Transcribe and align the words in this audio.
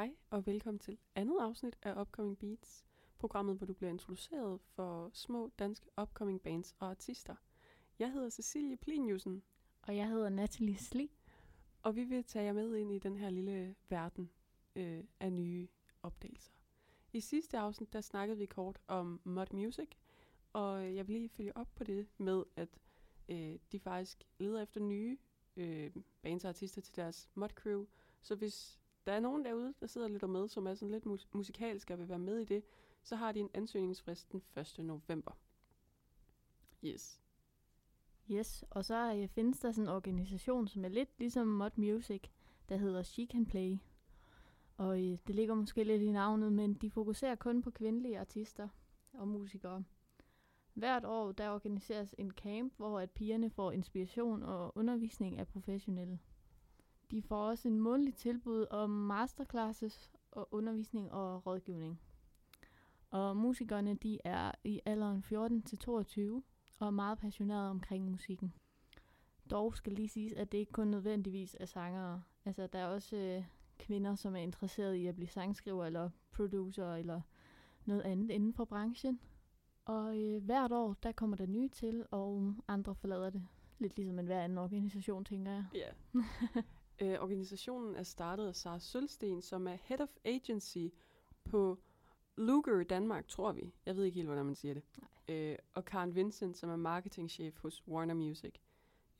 Hej 0.00 0.14
og 0.30 0.46
velkommen 0.46 0.78
til 0.78 0.98
andet 1.14 1.40
afsnit 1.40 1.76
af 1.82 2.00
Upcoming 2.00 2.38
Beats, 2.38 2.84
programmet, 3.18 3.56
hvor 3.56 3.66
du 3.66 3.72
bliver 3.72 3.90
introduceret 3.90 4.60
for 4.60 5.10
små 5.12 5.50
danske 5.58 5.86
upcoming 6.00 6.42
bands 6.42 6.74
og 6.78 6.90
artister. 6.90 7.34
Jeg 7.98 8.12
hedder 8.12 8.30
Cecilie 8.30 8.76
Pliniusen, 8.76 9.42
Og 9.82 9.96
jeg 9.96 10.08
hedder 10.08 10.28
Natalie 10.28 10.78
Sli. 10.78 11.10
og 11.82 11.96
vi 11.96 12.04
vil 12.04 12.24
tage 12.24 12.44
jer 12.44 12.52
med 12.52 12.76
ind 12.76 12.92
i 12.92 12.98
den 12.98 13.16
her 13.16 13.30
lille 13.30 13.74
verden 13.88 14.30
øh, 14.76 15.04
af 15.20 15.32
nye 15.32 15.68
opdagelser. 16.02 16.52
I 17.12 17.20
sidste 17.20 17.58
afsnit, 17.58 17.92
der 17.92 18.00
snakkede 18.00 18.38
vi 18.38 18.46
kort 18.46 18.78
om 18.88 19.20
Mud 19.24 19.52
Music, 19.52 19.90
og 20.52 20.94
jeg 20.94 21.08
vil 21.08 21.14
lige 21.14 21.28
følge 21.28 21.56
op 21.56 21.68
på 21.74 21.84
det 21.84 22.06
med, 22.18 22.44
at 22.56 22.68
øh, 23.28 23.58
de 23.72 23.80
faktisk 23.80 24.24
leder 24.38 24.62
efter 24.62 24.80
nye 24.80 25.18
øh, 25.56 25.90
bands 26.22 26.44
og 26.44 26.48
artister 26.48 26.80
til 26.80 26.96
deres 26.96 27.28
Mud 27.34 27.48
Crew. 27.48 27.86
Så 28.22 28.34
hvis 28.34 28.79
der 29.06 29.12
er 29.12 29.20
nogen 29.20 29.44
derude, 29.44 29.74
der 29.80 29.86
sidder 29.86 30.08
lidt 30.08 30.22
og 30.22 30.30
med, 30.30 30.48
som 30.48 30.66
er 30.66 30.74
sådan 30.74 30.90
lidt 30.90 31.06
mus- 31.06 31.28
musikalske 31.32 31.94
og 31.94 31.98
vil 31.98 32.08
være 32.08 32.18
med 32.18 32.38
i 32.38 32.44
det, 32.44 32.62
så 33.02 33.16
har 33.16 33.32
de 33.32 33.40
en 33.40 33.50
ansøgningsfrist 33.54 34.32
den 34.32 34.42
1. 34.56 34.78
november. 34.78 35.32
Yes. 36.84 37.20
Yes, 38.30 38.64
og 38.70 38.84
så 38.84 39.14
øh, 39.14 39.28
findes 39.28 39.60
der 39.60 39.72
sådan 39.72 39.84
en 39.84 39.94
organisation, 39.94 40.68
som 40.68 40.84
er 40.84 40.88
lidt 40.88 41.08
ligesom 41.18 41.46
Mod 41.46 41.70
Music, 41.76 42.22
der 42.68 42.76
hedder 42.76 43.02
She 43.02 43.26
Can 43.26 43.46
Play. 43.46 43.78
Og 44.76 45.02
øh, 45.02 45.18
det 45.26 45.34
ligger 45.34 45.54
måske 45.54 45.84
lidt 45.84 46.02
i 46.02 46.12
navnet, 46.12 46.52
men 46.52 46.74
de 46.74 46.90
fokuserer 46.90 47.34
kun 47.34 47.62
på 47.62 47.70
kvindelige 47.70 48.18
artister 48.18 48.68
og 49.12 49.28
musikere. 49.28 49.84
Hvert 50.74 51.04
år 51.04 51.32
der 51.32 51.50
organiseres 51.50 52.14
en 52.18 52.30
camp, 52.30 52.72
hvor 52.76 53.00
at 53.00 53.10
pigerne 53.10 53.50
får 53.50 53.72
inspiration 53.72 54.42
og 54.42 54.76
undervisning 54.76 55.38
af 55.38 55.46
professionelle. 55.48 56.18
De 57.10 57.22
får 57.22 57.48
også 57.48 57.68
en 57.68 57.80
månedlig 57.80 58.14
tilbud 58.14 58.66
om 58.70 58.90
masterclasses 58.90 60.12
og 60.30 60.48
undervisning 60.50 61.12
og 61.12 61.46
rådgivning. 61.46 62.00
Og 63.10 63.36
musikerne 63.36 63.94
de 63.94 64.18
er 64.24 64.52
i 64.64 64.80
alderen 64.86 65.22
14 65.22 65.62
til 65.62 65.78
22 65.78 66.42
og 66.78 66.86
er 66.86 66.90
meget 66.90 67.18
passionerede 67.18 67.70
omkring 67.70 68.10
musikken. 68.10 68.54
Dog 69.50 69.76
skal 69.76 69.92
lige 69.92 70.08
siges, 70.08 70.32
at 70.32 70.52
det 70.52 70.58
ikke 70.58 70.72
kun 70.72 70.88
nødvendigvis 70.88 71.56
er 71.60 71.66
sangere. 71.66 72.22
Altså, 72.44 72.66
der 72.66 72.78
er 72.78 72.86
også 72.86 73.16
øh, 73.16 73.44
kvinder, 73.78 74.14
som 74.14 74.36
er 74.36 74.40
interesseret 74.40 74.94
i 74.94 75.06
at 75.06 75.14
blive 75.14 75.28
sangskriver 75.28 75.84
eller 75.84 76.10
producer 76.32 76.94
eller 76.94 77.20
noget 77.84 78.02
andet 78.02 78.30
inden 78.30 78.54
for 78.54 78.64
branchen. 78.64 79.20
Og 79.84 80.18
øh, 80.18 80.44
hvert 80.44 80.72
år, 80.72 80.96
der 81.02 81.12
kommer 81.12 81.36
der 81.36 81.46
nye 81.46 81.68
til, 81.68 82.04
og 82.10 82.54
andre 82.68 82.94
forlader 82.94 83.30
det. 83.30 83.46
Lidt 83.78 83.96
ligesom 83.96 84.18
en 84.18 84.26
hver 84.26 84.44
anden 84.44 84.58
organisation, 84.58 85.24
tænker 85.24 85.52
jeg. 85.52 85.64
Ja. 85.74 86.20
øh, 87.00 87.20
organisationen 87.20 87.96
er 87.96 88.02
startet 88.02 88.46
af 88.46 88.56
Sara 88.56 88.78
Sølsten, 88.78 89.42
som 89.42 89.66
er 89.66 89.76
Head 89.82 90.00
of 90.00 90.16
Agency 90.24 90.86
på 91.44 91.78
Luger 92.36 92.82
Danmark, 92.82 93.28
tror 93.28 93.52
vi. 93.52 93.72
Jeg 93.86 93.96
ved 93.96 94.04
ikke 94.04 94.16
helt, 94.16 94.28
hvordan 94.28 94.46
man 94.46 94.54
siger 94.54 94.74
det. 94.74 94.82
Øh, 95.28 95.56
og 95.74 95.84
Karen 95.84 96.14
Vincent, 96.14 96.56
som 96.56 96.70
er 96.70 96.76
marketingchef 96.76 97.58
hos 97.58 97.88
Warner 97.88 98.14
Music. 98.14 98.54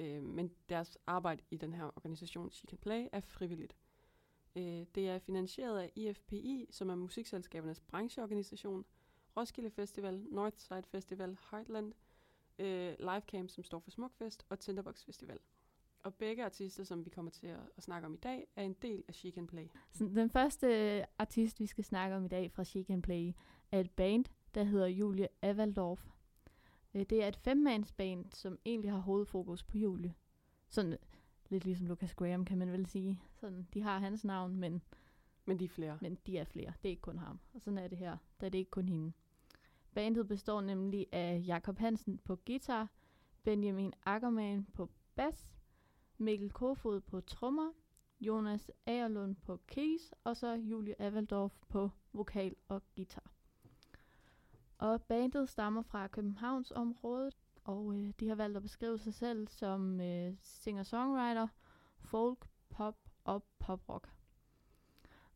Øh, 0.01 0.23
men 0.23 0.51
deres 0.69 0.99
arbejde 1.07 1.43
i 1.51 1.57
den 1.57 1.75
her 1.75 1.85
organisation, 1.85 2.51
She 2.51 2.67
Can 2.67 2.79
Play, 2.79 3.09
er 3.13 3.21
frivilligt. 3.21 3.77
Øh, 4.57 4.87
det 4.95 5.09
er 5.09 5.19
finansieret 5.19 5.79
af 5.79 5.93
IFPI, 5.95 6.67
som 6.71 6.91
er 6.91 6.95
musikselskabernes 6.95 7.81
brancheorganisation, 7.81 8.85
Roskilde 9.37 9.71
Festival, 9.71 10.27
Northside 10.31 10.83
Festival, 10.83 11.39
Heartland, 11.51 11.93
øh, 12.59 12.95
Livecamp, 12.99 13.51
som 13.51 13.65
står 13.65 13.79
for 13.79 13.91
Smukfest, 13.91 14.47
og 14.49 14.59
Tinderbox 14.59 15.05
Festival. 15.05 15.39
Og 16.03 16.15
begge 16.15 16.45
artister, 16.45 16.85
som 16.85 17.05
vi 17.05 17.11
kommer 17.11 17.31
til 17.31 17.47
at, 17.47 17.61
at 17.77 17.83
snakke 17.83 18.07
om 18.07 18.15
i 18.15 18.17
dag, 18.17 18.47
er 18.57 18.63
en 18.63 18.77
del 18.83 19.03
af 19.09 19.15
She 19.15 19.31
Can 19.31 19.47
Play. 19.47 19.67
Så 19.93 20.05
den 20.05 20.31
første 20.31 20.67
øh, 20.99 21.05
artist, 21.19 21.61
vi 21.61 21.67
skal 21.67 21.85
snakke 21.85 22.17
om 22.17 22.25
i 22.25 22.29
dag 22.29 22.51
fra 22.53 22.65
She 22.65 22.83
Can 22.83 23.03
Play, 23.03 23.33
er 23.73 23.81
et 23.81 23.91
band, 23.91 24.25
der 24.55 24.65
hedder 24.65 24.87
Julie 24.87 25.29
Avaldorf. 25.43 26.07
Øh, 26.95 27.07
Det 27.11 27.25
er 27.25 27.29
et 27.29 27.37
femmandsband, 27.37 28.25
som 28.35 28.59
egentlig 28.65 28.91
har 28.91 28.99
hovedfokus 28.99 29.63
på 29.63 29.79
Julie. 29.79 30.15
Sådan 30.69 30.97
lidt 31.49 31.65
ligesom 31.65 31.87
Lucas 31.87 32.15
Graham, 32.15 32.45
kan 32.45 32.59
man 32.59 32.73
vel 32.73 32.87
sige. 32.87 33.21
Sådan, 33.35 33.69
de 33.75 33.83
har 33.83 33.99
hans 33.99 34.25
navn, 34.25 34.57
men, 34.57 34.83
Men 35.47 35.59
de 35.59 35.65
er 35.65 35.69
flere. 35.69 35.99
men 36.01 36.19
de 36.27 36.39
er 36.39 36.45
flere. 36.45 36.73
Det 36.83 36.89
er 36.89 36.91
ikke 36.91 37.03
kun 37.03 37.19
ham. 37.19 37.41
Og 37.55 37.61
sådan 37.61 37.79
er 37.79 37.89
det 37.89 37.99
her. 37.99 38.17
Der 38.41 38.47
er 38.47 38.51
det 38.51 38.59
ikke 38.59 38.71
kun 38.71 38.89
hende. 38.89 39.13
Bandet 39.95 40.29
består 40.29 40.61
nemlig 40.61 41.07
af 41.13 41.43
Jakob 41.47 41.79
Hansen 41.79 42.19
på 42.19 42.37
guitar, 42.37 42.89
Benjamin 43.43 43.93
Ackermann 44.07 44.67
på 44.75 44.91
bas, 45.15 45.51
Mikkel 46.21 46.51
Kofod 46.51 47.01
på 47.01 47.21
trommer, 47.21 47.73
Jonas 48.21 48.71
Agerlund 48.87 49.37
på 49.37 49.61
keys, 49.67 50.13
og 50.25 50.37
så 50.37 50.53
Julie 50.53 51.03
Avaldorf 51.03 51.53
på 51.69 51.91
vokal 52.13 52.57
og 52.69 52.83
guitar. 52.97 53.33
Og 54.79 55.03
bandet 55.03 55.49
stammer 55.49 55.83
fra 55.83 56.09
Københavns 56.09 56.71
område, 56.71 57.33
og 57.65 57.95
øh, 57.95 58.13
de 58.21 58.29
har 58.29 58.35
valgt 58.35 58.57
at 58.57 58.63
beskrive 58.63 58.99
sig 58.99 59.15
selv 59.15 59.49
som 59.49 60.01
øh, 60.01 60.35
singer-songwriter, 60.43 61.47
folk, 62.01 62.49
pop 62.71 62.99
og 63.25 63.45
poprock. 63.59 64.09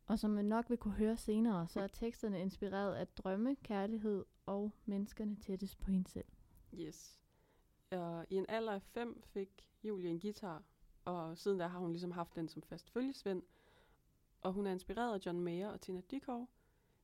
Og 0.05 0.19
som 0.19 0.31
man 0.31 0.45
nok 0.45 0.69
vil 0.69 0.77
kunne 0.77 0.93
høre 0.93 1.17
senere, 1.17 1.67
så 1.67 1.81
er 1.81 1.87
teksterne 1.87 2.41
inspireret 2.41 2.95
af 2.95 3.07
drømme, 3.07 3.55
kærlighed 3.55 4.25
og 4.45 4.71
menneskerne 4.85 5.35
tættest 5.35 5.79
på 5.79 5.91
hende 5.91 6.07
selv. 6.07 6.27
Yes. 6.73 7.21
Og 7.91 8.25
i 8.29 8.35
en 8.35 8.45
alder 8.49 8.73
af 8.73 8.81
fem 8.81 9.21
fik 9.21 9.69
Julie 9.83 10.09
en 10.09 10.19
guitar, 10.19 10.63
og 11.05 11.37
siden 11.37 11.59
der 11.59 11.67
har 11.67 11.79
hun 11.79 11.91
ligesom 11.91 12.11
haft 12.11 12.35
den 12.35 12.47
som 12.47 12.61
fast 12.61 12.89
følgesvend. 12.89 13.43
Og 14.41 14.53
hun 14.53 14.67
er 14.67 14.71
inspireret 14.71 15.13
af 15.13 15.25
John 15.25 15.39
Mayer 15.39 15.69
og 15.69 15.81
Tina 15.81 16.01
Dickow. 16.11 16.47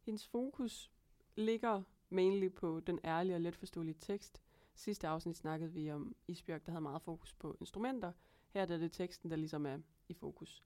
Hendes 0.02 0.28
fokus 0.28 0.92
ligger 1.36 1.84
mainly 2.10 2.52
på 2.52 2.80
den 2.80 3.00
ærlige 3.04 3.36
og 3.36 3.42
letforståelige 3.42 3.98
tekst. 4.00 4.42
Sidste 4.76 5.08
afsnit 5.08 5.38
snakkede 5.38 5.72
vi 5.72 5.92
om 5.92 6.16
Isbjørg, 6.28 6.66
der 6.66 6.72
havde 6.72 6.82
meget 6.82 7.02
fokus 7.02 7.34
på 7.34 7.58
instrumenter. 7.60 8.12
Her 8.50 8.62
er 8.62 8.66
det 8.66 8.92
teksten, 8.92 9.30
der 9.30 9.36
ligesom 9.36 9.66
er 9.66 9.78
i 10.10 10.14
fokus. 10.14 10.64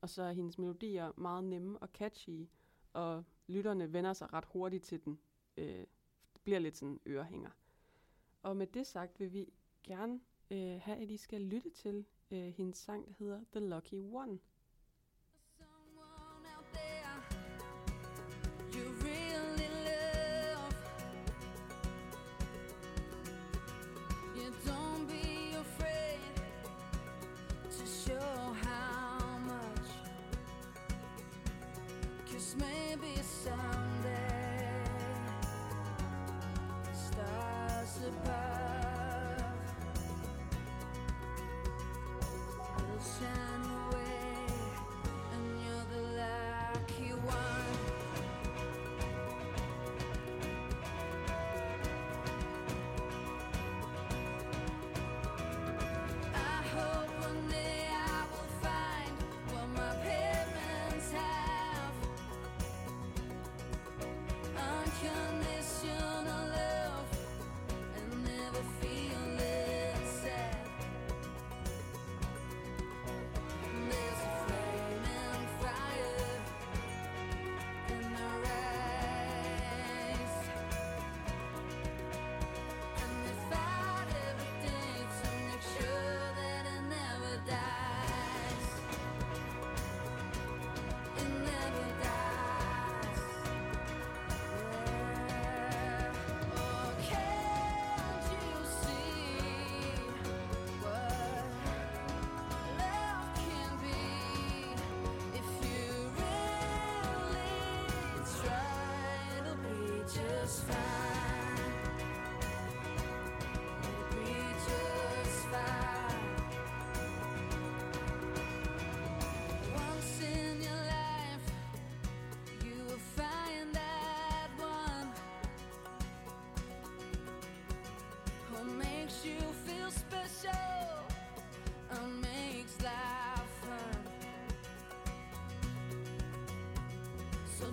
Og 0.00 0.08
så 0.10 0.22
er 0.22 0.32
hendes 0.32 0.58
melodier 0.58 1.12
meget 1.16 1.44
nemme 1.44 1.78
og 1.78 1.88
catchy, 1.88 2.48
og 2.92 3.24
lytterne 3.46 3.92
vender 3.92 4.12
sig 4.12 4.32
ret 4.32 4.44
hurtigt 4.44 4.84
til 4.84 5.04
den. 5.04 5.18
Øh, 5.56 5.86
det 6.32 6.40
bliver 6.44 6.58
lidt 6.58 6.76
sådan 6.76 6.92
en 6.92 7.00
ørehænger. 7.06 7.50
Og 8.42 8.56
med 8.56 8.66
det 8.66 8.86
sagt 8.86 9.20
vil 9.20 9.32
vi 9.32 9.52
gerne 9.82 10.20
øh, 10.50 10.58
her 10.58 10.94
at 10.94 11.10
I 11.10 11.16
skal 11.16 11.40
lytte 11.40 11.70
til 11.70 12.04
øh, 12.30 12.48
hendes 12.56 12.78
sang, 12.78 13.06
der 13.06 13.12
hedder 13.18 13.40
The 13.52 13.60
Lucky 13.60 13.94
One. 13.94 14.38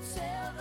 So 0.01 0.19
tell 0.19 0.54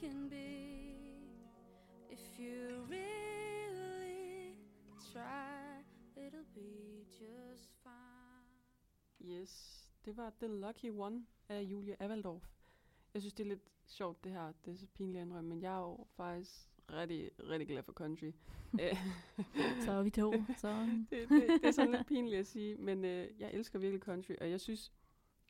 can 0.00 0.28
be 0.28 1.18
if 2.10 2.38
you 2.38 2.86
really 2.88 4.56
try? 5.12 5.82
It'll 6.16 6.54
be 6.54 7.04
just 7.20 7.70
fine. 7.82 9.30
Yes, 9.32 9.84
det 10.04 10.16
var 10.16 10.32
The 10.40 10.48
Lucky 10.48 10.90
One 10.90 11.26
af 11.48 11.62
Julie 11.62 12.02
Avaldorf. 12.02 12.42
Jeg 13.14 13.22
synes, 13.22 13.34
det 13.34 13.44
er 13.44 13.48
lidt 13.48 13.70
sjovt, 13.86 14.24
det 14.24 14.32
her. 14.32 14.52
Det 14.64 14.72
er 14.72 14.76
så 14.76 14.86
pinligt 14.86 15.22
at 15.22 15.44
men 15.44 15.62
jeg 15.62 15.74
er 15.74 15.80
jo 15.80 16.06
faktisk 16.16 16.68
rigtig, 16.92 17.30
rigtig 17.40 17.68
glad 17.68 17.82
for 17.82 17.92
country. 17.92 18.32
Øh, 18.80 18.96
Så 19.84 19.92
er 19.92 20.02
vi 20.02 20.10
to. 20.10 20.32
Så 20.62 20.68
det, 21.10 21.28
det, 21.28 21.42
det 21.62 21.64
er 21.64 21.70
sådan 21.70 21.90
lidt 21.92 22.06
pinligt 22.06 22.36
at 22.40 22.46
sige, 22.46 22.76
men 22.76 23.04
øh, 23.04 23.28
jeg 23.38 23.50
elsker 23.52 23.78
virkelig 23.78 24.02
country, 24.02 24.34
og 24.40 24.50
jeg 24.50 24.60
synes 24.60 24.92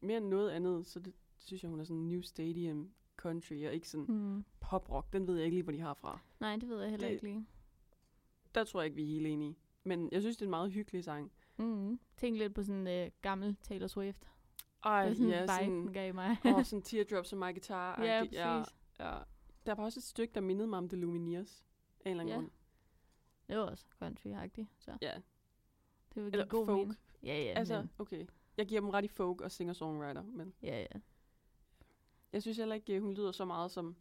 mere 0.03 0.17
end 0.19 0.27
noget 0.27 0.50
andet, 0.50 0.87
så 0.87 1.00
det 1.00 1.15
synes 1.39 1.62
jeg, 1.62 1.71
hun 1.71 1.81
er 1.81 1.85
sådan 1.85 2.03
New 2.03 2.21
Stadium 2.21 2.91
country, 3.19 3.67
og 3.67 3.75
ikke 3.75 3.88
sådan 3.88 4.06
mm. 4.09 4.44
pop-rock. 4.61 5.12
Den 5.12 5.26
ved 5.26 5.35
jeg 5.37 5.44
ikke 5.44 5.55
lige, 5.56 5.62
hvor 5.62 5.73
de 5.73 5.81
har 5.81 5.94
fra. 5.94 6.20
Nej, 6.41 6.56
det 6.56 6.69
ved 6.69 6.81
jeg 6.81 6.91
heller 6.91 7.06
Det- 7.06 7.12
ikke 7.15 7.25
lige. 7.25 7.47
Der 8.55 8.65
tror 8.65 8.81
jeg 8.81 8.85
ikke, 8.87 8.97
vi 8.97 9.03
er 9.03 9.06
helt 9.06 9.26
enige. 9.26 9.56
Men 9.85 10.09
jeg 10.12 10.20
synes, 10.20 10.37
det 10.37 10.43
er 10.43 10.47
en 10.47 10.50
meget 10.50 10.73
hyggelig 10.73 11.05
sang. 11.05 11.32
Mm. 11.56 12.00
Tænk 12.17 12.38
lidt 12.38 12.55
på 12.55 12.62
sådan 12.62 12.87
en 12.87 13.05
øh, 13.06 13.11
gammel 13.23 13.56
Taylor 13.62 13.87
Swift. 13.87 14.29
Ej, 14.85 15.03
det 15.05 15.11
er 15.11 15.15
sådan 15.15 15.31
ja, 15.31 15.41
vibe, 15.41 15.53
den 15.73 15.82
sådan, 15.82 15.93
gav 15.93 16.15
mig. 16.15 16.37
og 16.44 16.67
sådan 16.67 16.82
teardrops 16.82 17.32
og 17.32 17.38
my 17.38 17.43
guitar. 17.53 18.03
ja, 18.05 18.20
præcis. 18.20 18.35
ja, 18.38 18.56
ja. 19.00 19.19
Der 19.67 19.75
var 19.75 19.85
også 19.85 19.99
et 20.00 20.05
stykke, 20.05 20.35
der 20.35 20.41
mindede 20.41 20.69
mig 20.69 20.79
om 20.79 20.88
The 20.88 20.97
Lumineers. 21.00 21.64
Af 22.05 22.11
en 22.11 22.21
eller 22.21 22.21
anden 22.23 22.35
Ja. 22.35 22.41
grund. 22.41 22.50
Det 23.49 23.59
var 23.59 23.62
også 23.64 23.87
country-agtigt, 24.05 24.67
så 24.79 24.99
Ja, 25.03 25.12
det 26.14 26.32
give 26.32 26.44
god 26.47 26.67
folk. 26.67 26.79
mening. 26.79 26.99
Ja, 27.23 27.43
ja, 27.43 27.53
altså, 27.59 27.79
men, 27.81 27.91
okay. 27.99 28.26
Jeg 28.56 28.67
giver 28.67 28.81
dem 28.81 28.91
ret 28.91 29.05
i 29.05 29.09
folk 29.09 29.41
og 29.41 29.50
singer-songwriter, 29.53 30.23
men 30.23 30.55
ja, 30.62 30.81
ja. 30.81 31.00
Jeg 32.32 32.42
synes 32.42 32.58
heller 32.58 32.75
ikke, 32.75 33.00
hun 33.00 33.14
lyder 33.14 33.32
så 33.32 33.44
meget 33.44 33.70
som, 33.70 33.96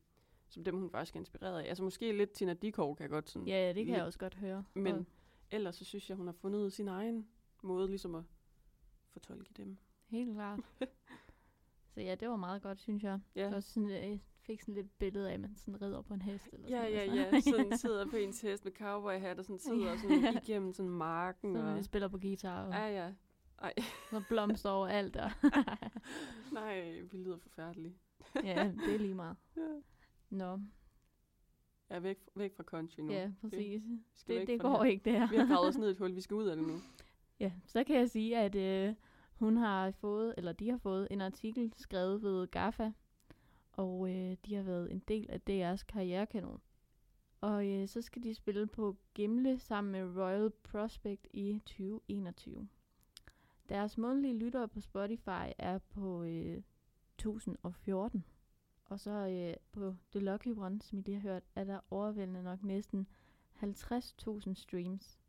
som 0.50 0.64
dem, 0.64 0.78
hun 0.80 0.90
faktisk 0.90 1.16
er 1.16 1.20
inspireret 1.20 1.60
af. 1.60 1.70
Altså 1.70 1.84
måske 1.84 2.12
lidt 2.18 2.32
Tina 2.32 2.54
Dickow 2.54 2.94
kan 2.94 3.04
jeg 3.04 3.10
godt 3.10 3.30
sådan. 3.30 3.48
Ja, 3.48 3.62
ja, 3.62 3.68
det 3.68 3.76
kan 3.76 3.86
lidt- 3.86 3.98
jeg 3.98 4.06
også 4.06 4.20
godt 4.20 4.34
høre. 4.36 4.64
Men 4.74 4.96
Og 4.96 5.06
ellers 5.52 5.76
så 5.76 5.86
synes 5.86 6.10
jeg, 6.10 6.18
hun 6.18 6.26
har 6.28 6.34
fundet 6.34 6.74
sin 6.74 6.88
egen 6.88 7.28
måde 7.64 7.88
ligesom 7.88 8.16
at 8.16 8.24
fortolke 9.14 9.54
dem. 9.58 9.78
Helt 10.06 10.34
klart. 10.34 10.60
så 11.94 12.02
ja, 12.02 12.16
det 12.16 12.30
var 12.30 12.36
meget 12.36 12.62
godt, 12.62 12.80
synes 12.80 13.04
jeg. 13.04 13.20
Ja. 13.36 13.42
Ja. 13.50 13.56
Også 13.56 13.74
sådan, 13.74 13.90
jeg 13.90 14.20
fik 14.42 14.62
sådan 14.62 14.74
lidt 14.74 15.00
billede 15.00 15.30
af, 15.30 15.34
at 15.34 15.40
man 15.40 15.56
sådan 15.56 15.82
rider 15.82 16.02
på 16.02 16.14
en 16.14 16.22
hest. 16.22 16.50
Eller 16.54 16.70
Ja, 16.70 17.06
sådan 17.06 17.18
ja, 17.18 17.30
ja. 17.34 17.40
Sådan 17.52 17.78
sidder 17.78 18.06
på 18.10 18.16
ens 18.16 18.42
hest 18.42 18.66
med 18.66 18.72
cowboyhat 18.72 19.40
og 19.40 19.46
sådan 19.46 19.60
sidder 19.60 19.98
sådan 19.98 20.38
igennem 20.44 20.74
sådan 20.74 20.90
marken. 20.90 21.56
Så 21.56 21.62
Og, 21.62 21.76
jeg 21.76 21.86
spiller 21.86 22.08
på 22.08 22.18
guitar, 22.18 22.66
og 22.66 22.74
ja, 22.74 22.88
ja. 23.06 23.14
Ej, 23.62 23.74
så 24.10 24.22
blomster 24.30 24.70
over 24.70 24.88
alt. 24.88 25.16
Og 25.16 25.32
nej, 26.52 27.02
vi 27.12 27.18
lyder 27.18 27.38
forfærdeligt. 27.38 27.94
Ja, 28.44 28.72
det 28.86 28.94
er 28.94 28.98
lige 29.00 29.14
meget. 29.16 29.36
Ja. 29.58 29.80
Nå, 30.30 30.60
Jeg 31.90 31.96
er 31.96 32.00
væk, 32.00 32.18
væk 32.36 32.56
fra 32.56 32.64
country 32.64 33.00
nu. 33.02 33.12
ja, 33.12 33.32
præcis. 33.42 33.82
Det, 34.28 34.48
det 34.48 34.62
fra 34.62 34.68
går 34.70 34.84
her. 34.84 34.90
ikke, 34.92 35.06
det 35.06 35.14
her. 35.20 35.30
Vi 35.30 35.36
har 35.36 35.48
gravet 35.48 35.68
os 35.70 35.78
ned 35.78 35.88
i 35.88 35.92
et 35.92 35.98
hul, 35.98 36.16
vi 36.16 36.22
skal 36.22 36.36
ud 36.36 36.48
af 36.48 36.56
det 36.56 36.68
nu. 36.68 36.74
Ja, 37.40 37.52
så 37.66 37.84
kan 37.84 37.96
jeg 37.96 38.10
sige, 38.10 38.38
at 38.38 38.56
øh, 38.56 38.96
hun 39.34 39.58
har 39.58 39.92
fået, 39.92 40.34
eller 40.38 40.52
de 40.52 40.70
har 40.70 40.78
fået 40.78 41.08
en 41.12 41.22
artikel 41.22 41.74
skrevet 41.76 42.22
ved 42.24 42.48
GAFA, 42.48 42.92
og 43.72 44.10
øh, 44.10 44.38
de 44.46 44.56
har 44.56 44.64
været 44.64 44.92
en 44.92 45.00
del 45.08 45.26
af 45.30 45.40
DR's 45.50 45.84
karrierekanon. 45.88 46.62
Og 47.42 47.68
øh, 47.68 47.88
så 47.88 48.02
skal 48.02 48.24
de 48.24 48.34
spille 48.34 48.68
på 48.68 48.98
Gimle 49.14 49.60
sammen 49.60 49.92
med 49.92 50.18
Royal 50.24 50.50
Prospect 50.64 51.28
i 51.34 51.62
2021. 51.66 52.68
Deres 53.70 53.98
månedlige 53.98 54.38
lyttere 54.38 54.68
på 54.68 54.82
Spotify 54.82 55.52
er 55.58 55.78
på 55.78 56.24
øh, 56.24 56.62
1014. 57.20 58.26
Og 58.86 59.00
så 59.00 59.12
øh, 59.12 59.56
på 59.72 59.96
The 60.12 60.20
Lucky 60.20 60.58
One, 60.58 60.82
som 60.82 61.00
I 61.00 61.02
lige 61.02 61.20
har 61.20 61.30
hørt, 61.30 61.44
er 61.56 61.64
der 61.64 61.80
overvældende 61.90 62.44
nok 62.44 62.64
næsten 62.64 63.08
50.000 63.64 64.54
streams. 64.54 65.20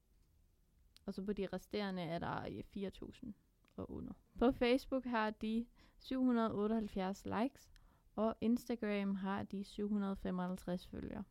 Og 1.07 1.15
så 1.15 1.23
på 1.23 1.33
de 1.33 1.47
resterende 1.53 2.03
er 2.03 2.19
der 2.19 2.43
øh, 2.77 2.89
4.000 2.89 3.33
og 3.77 3.91
under. 3.91 4.13
På 4.39 4.53
Facebook 4.53 5.05
har 5.05 5.31
de 5.31 5.67
778 5.99 7.25
likes, 7.25 7.71
og 8.15 8.37
Instagram 8.41 9.15
har 9.15 9.43
de 9.43 9.65
755 9.65 10.87
følgere. 10.87 11.25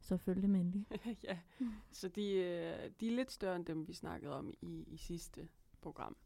Så 0.00 0.16
følg 0.16 0.42
dem 0.42 0.54
endelig. 0.54 0.86
ja, 1.24 1.38
så 1.90 2.08
de, 2.08 2.32
øh, 2.32 2.90
de 3.00 3.08
er 3.08 3.16
lidt 3.16 3.32
større 3.32 3.56
end 3.56 3.66
dem, 3.66 3.88
vi 3.88 3.92
snakkede 3.92 4.32
om 4.32 4.54
i, 4.62 4.84
i 4.86 4.96
sidste 4.96 5.48
program. 5.80 6.16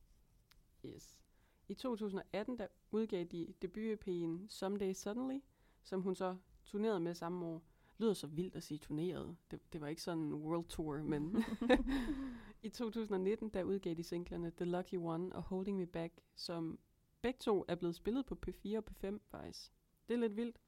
Yes. 0.86 1.23
I 1.68 1.74
2018, 1.74 2.58
der 2.58 2.66
udgav 2.90 3.24
de 3.24 3.54
debut-EP'en 3.62 4.48
Someday 4.48 4.92
Suddenly, 4.92 5.40
som 5.82 6.02
hun 6.02 6.14
så 6.14 6.36
turnerede 6.64 7.00
med 7.00 7.14
samme 7.14 7.46
år. 7.46 7.62
Lyder 7.98 8.14
så 8.14 8.26
vildt 8.26 8.56
at 8.56 8.62
sige 8.62 8.78
turneret. 8.78 9.36
Det, 9.50 9.72
det 9.72 9.80
var 9.80 9.88
ikke 9.88 10.02
sådan 10.02 10.22
en 10.22 10.34
world 10.34 10.64
tour, 10.64 11.02
men 11.02 11.36
i 12.62 12.68
2019, 12.68 13.48
der 13.48 13.62
udgav 13.62 13.94
de 13.94 14.02
singlerne 14.02 14.50
The 14.50 14.64
Lucky 14.64 14.94
One 14.94 15.36
og 15.36 15.42
Holding 15.42 15.78
Me 15.78 15.86
Back, 15.86 16.20
som 16.34 16.78
begge 17.22 17.38
to 17.38 17.64
er 17.68 17.74
blevet 17.74 17.94
spillet 17.94 18.26
på 18.26 18.38
P4 18.46 18.76
og 18.76 18.84
P5 18.90 19.18
faktisk. 19.30 19.72
Det 20.08 20.14
er 20.14 20.18
lidt 20.18 20.36
vildt. 20.36 20.60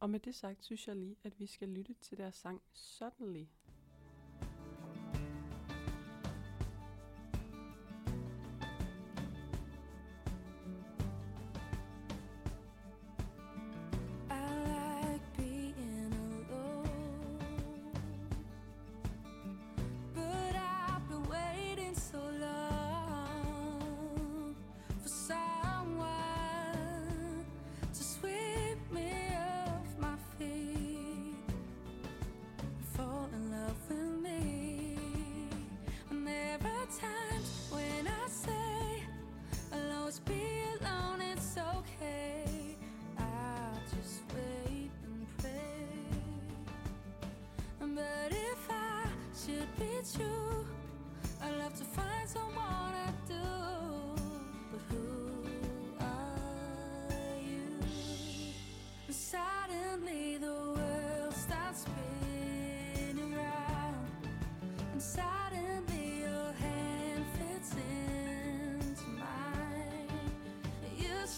Og 0.00 0.10
med 0.10 0.20
det 0.20 0.34
sagt, 0.34 0.64
synes 0.64 0.88
jeg 0.88 0.96
lige, 0.96 1.16
at 1.24 1.40
vi 1.40 1.46
skal 1.46 1.68
lytte 1.68 1.94
til 1.94 2.18
deres 2.18 2.34
sang 2.34 2.62
Suddenly. 2.72 3.44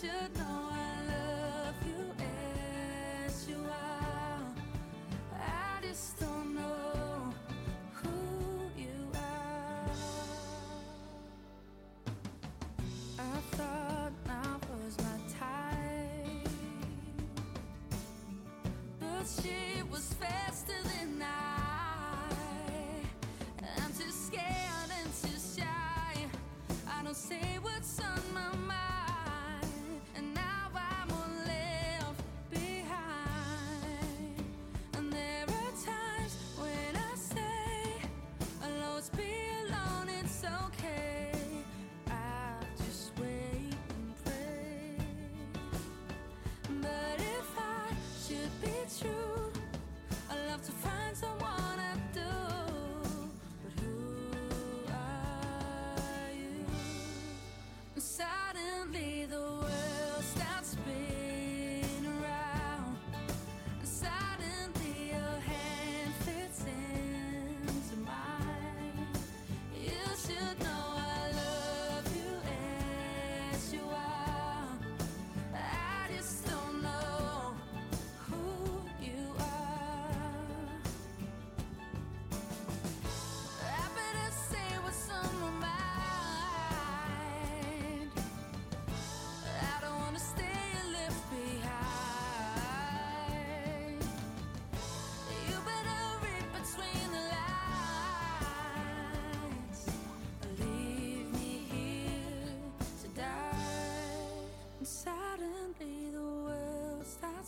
Should 0.02 0.41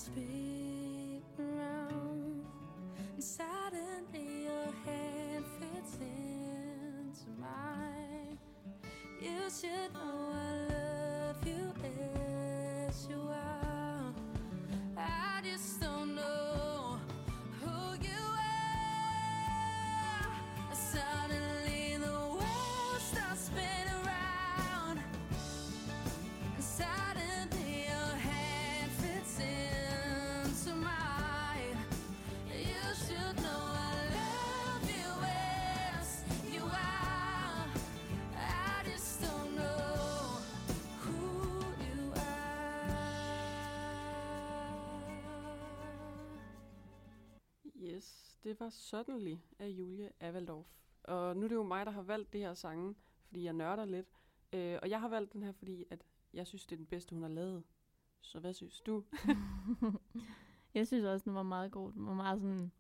world 0.09 0.54
det 48.45 48.61
var 48.61 48.71
Suddenly 48.71 49.37
af 49.59 49.69
Julie 49.69 50.11
Avaldorf. 50.21 50.67
Og 51.03 51.37
nu 51.37 51.45
er 51.45 51.49
det 51.49 51.55
jo 51.55 51.63
mig, 51.63 51.87
der 51.87 51.93
har 51.93 52.03
valgt 52.03 52.33
det 52.33 52.41
her 52.41 52.55
sange, 52.55 52.95
fordi 53.27 53.45
jeg 53.45 53.53
nørder 53.53 53.85
lidt. 53.85 54.07
Øh, 54.53 54.79
og 54.83 54.91
jeg 54.91 55.01
har 55.01 55.09
valgt 55.09 55.33
den 55.33 55.43
her, 55.43 55.53
fordi 55.53 55.85
at 55.91 56.05
jeg 56.35 56.47
synes, 56.47 56.67
det 56.67 56.73
er 56.73 56.77
den 56.77 56.87
bedste, 56.87 57.15
hun 57.15 57.23
har 57.23 57.31
lavet. 57.31 57.63
Så 58.21 58.41
hvad 58.41 58.53
synes 58.55 58.81
du? 58.81 59.05
Jeg 60.75 60.87
synes 60.87 61.05
også, 61.05 61.25
den 61.25 61.35
var 61.35 61.43
meget 61.43 61.73
god. 61.73 61.93
Den 61.93 62.07
var 62.07 62.15
meget 62.15 62.41
sådan, 62.41 62.73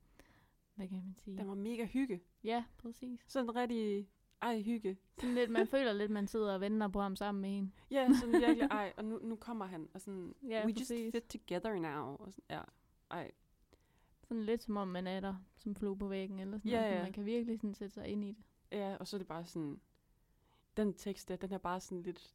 hvad 0.74 0.88
kan 0.88 0.96
man 1.04 1.14
sige? 1.16 1.38
Den 1.38 1.48
var 1.48 1.54
mega 1.54 1.84
hygge. 1.86 2.20
Ja, 2.44 2.64
præcis. 2.78 3.24
Sådan 3.28 3.56
rigtig, 3.56 4.08
ej, 4.42 4.62
hygge. 4.62 4.96
Sådan 5.18 5.34
lidt, 5.34 5.50
man 5.50 5.66
føler 5.66 5.92
lidt, 5.92 6.10
man 6.10 6.26
sidder 6.26 6.54
og 6.54 6.60
venter 6.60 6.88
på 6.88 7.00
ham 7.00 7.16
sammen 7.16 7.42
med 7.42 7.58
en. 7.58 7.74
Ja, 7.90 8.08
sådan 8.20 8.40
virkelig, 8.40 8.68
ej, 8.70 8.92
og 8.96 9.04
nu, 9.04 9.18
nu 9.22 9.36
kommer 9.36 9.64
han, 9.66 9.88
og 9.94 10.00
sådan, 10.00 10.34
Ja, 10.48 10.66
we 10.66 10.72
præcis. 10.74 10.90
just 10.90 11.12
fit 11.30 11.40
together 11.40 11.74
now. 11.74 12.16
Og 12.16 12.32
sådan, 12.32 12.44
ja, 12.50 12.60
ej, 13.10 13.30
Sådan 14.28 14.42
lidt 14.44 14.62
som 14.62 14.76
om, 14.76 14.88
man 14.88 15.06
er 15.06 15.20
der 15.20 15.34
som 15.56 15.74
flue 15.74 15.98
på 15.98 16.08
væggen. 16.08 16.38
Eller 16.40 16.58
sådan 16.58 16.70
Ja, 16.70 16.80
noget. 16.80 16.94
Ja. 16.94 17.02
Man 17.02 17.12
kan 17.12 17.24
virkelig 17.24 17.58
sådan 17.58 17.74
sætte 17.74 17.94
sig 17.94 18.08
ind 18.08 18.24
i 18.24 18.28
det. 18.28 18.44
ja, 18.72 18.96
og 18.96 19.06
så 19.08 19.16
er 19.16 19.18
det 19.18 19.26
bare 19.28 19.44
sådan, 19.44 19.80
den 20.76 20.94
tekst 20.94 21.28
der, 21.28 21.36
den 21.36 21.52
er 21.52 21.58
bare 21.58 21.80
sådan 21.80 22.02
lidt, 22.02 22.34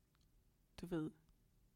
du 0.81 0.86
ved, 0.86 1.12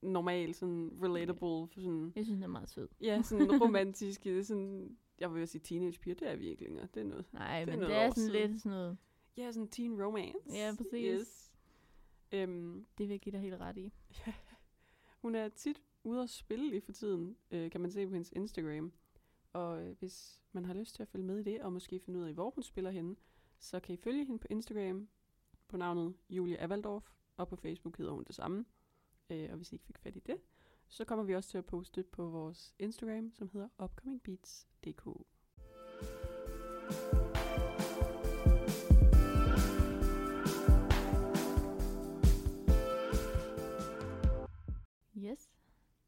normal, 0.02 0.54
sådan 0.54 0.92
relatable, 1.04 1.68
for 1.68 1.80
sådan, 1.82 2.14
Jeg 2.16 2.26
synes, 2.26 2.38
den 2.38 2.44
er 2.44 2.48
meget 2.48 2.70
sød. 2.70 2.88
ja, 3.02 3.22
sådan 3.22 3.62
romantisk, 3.64 4.24
det 4.24 4.38
er 4.40 4.44
sådan, 4.44 4.98
jeg 5.20 5.34
vil 5.34 5.48
sige 5.48 5.62
teenagepiger, 5.62 6.16
det 6.16 6.30
er 6.30 6.36
vi 6.36 6.48
ikke 6.48 6.64
længere, 6.64 6.88
det 6.94 7.00
er 7.02 7.06
noget. 7.06 7.26
Nej, 7.34 7.66
Det 7.66 7.74
er 7.74 7.78
men 7.78 7.80
noget 7.80 7.90
det 7.96 7.98
er 8.04 8.10
sådan 8.10 8.24
siden. 8.24 8.50
lidt 8.52 8.62
sådan 8.62 8.78
noget, 8.78 8.98
Ja, 9.38 9.52
sådan 9.52 9.68
teen 9.68 10.04
romance. 10.04 10.38
Ja, 10.54 10.72
præcis. 10.78 11.22
Yes. 11.22 11.52
Øhm, 12.32 12.86
det 12.98 13.08
vil 13.08 13.14
jeg 13.14 13.20
give 13.20 13.34
dig 13.34 13.42
helt 13.42 13.56
ret 13.60 13.78
i. 13.78 13.94
Hun 15.22 15.36
er 15.36 15.50
tit 15.50 15.82
ude 16.04 16.22
at 16.24 16.30
spille 16.30 16.70
lige 16.70 16.82
for 16.82 16.92
tiden, 16.92 17.36
øh, 17.52 17.72
kan 17.72 17.82
man 17.82 17.92
se 17.92 18.08
på 18.08 18.12
hendes 18.14 18.32
Instagram. 18.36 18.94
Og 19.54 19.84
øh, 19.84 19.98
hvis 20.00 20.44
man 20.52 20.66
har 20.66 20.74
lyst 20.74 20.96
til 20.96 21.02
at 21.02 21.08
følge 21.08 21.26
med 21.26 21.40
i 21.40 21.44
det, 21.44 21.62
og 21.62 21.74
måske 21.74 22.00
finde 22.00 22.20
ud 22.20 22.26
af, 22.26 22.34
hvor 22.34 22.50
hun 22.50 22.64
spiller 22.64 22.92
henne, 22.92 23.16
så 23.60 23.80
kan 23.80 23.94
I 23.94 23.98
følge 23.98 24.26
hende 24.26 24.40
på 24.40 24.48
Instagram 24.50 25.08
på 25.68 25.78
navnet 25.78 26.14
Julia 26.30 26.64
Avaldorf, 26.64 27.10
og 27.38 27.48
på 27.48 27.56
Facebook 27.56 27.98
hedder 27.98 28.12
hun 28.12 28.24
det 28.24 28.36
samme. 28.36 28.66
Øh, 29.30 29.50
og 29.52 29.58
hvis 29.58 29.72
I 29.72 29.76
ikke 29.76 29.86
fik 29.86 29.98
fat 29.98 30.16
i 30.16 30.20
det, 30.20 30.38
så 30.88 31.06
kommer 31.06 31.26
vi 31.26 31.36
også 31.36 31.50
til 31.50 31.58
at 31.58 31.66
poste 31.66 32.04
på 32.04 32.30
vores 32.30 32.76
Instagram, 32.80 33.32
som 33.32 33.50
hedder 33.54 33.68
upcomingbeats.dk. 33.84 35.08
Yes. 36.92 37.23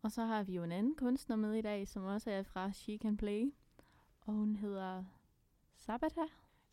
Og 0.06 0.12
så 0.12 0.26
har 0.26 0.44
vi 0.44 0.56
jo 0.56 0.64
en 0.64 0.72
anden 0.72 0.96
kunstner 0.96 1.36
med 1.36 1.54
i 1.54 1.62
dag, 1.62 1.88
som 1.88 2.04
også 2.04 2.32
er 2.32 2.44
fra 2.44 2.72
She 2.72 2.98
Can 2.98 3.18
Play. 3.18 3.54
Og 4.22 4.34
hun 4.34 4.56
hedder 4.56 5.04
Sabata. 5.76 6.22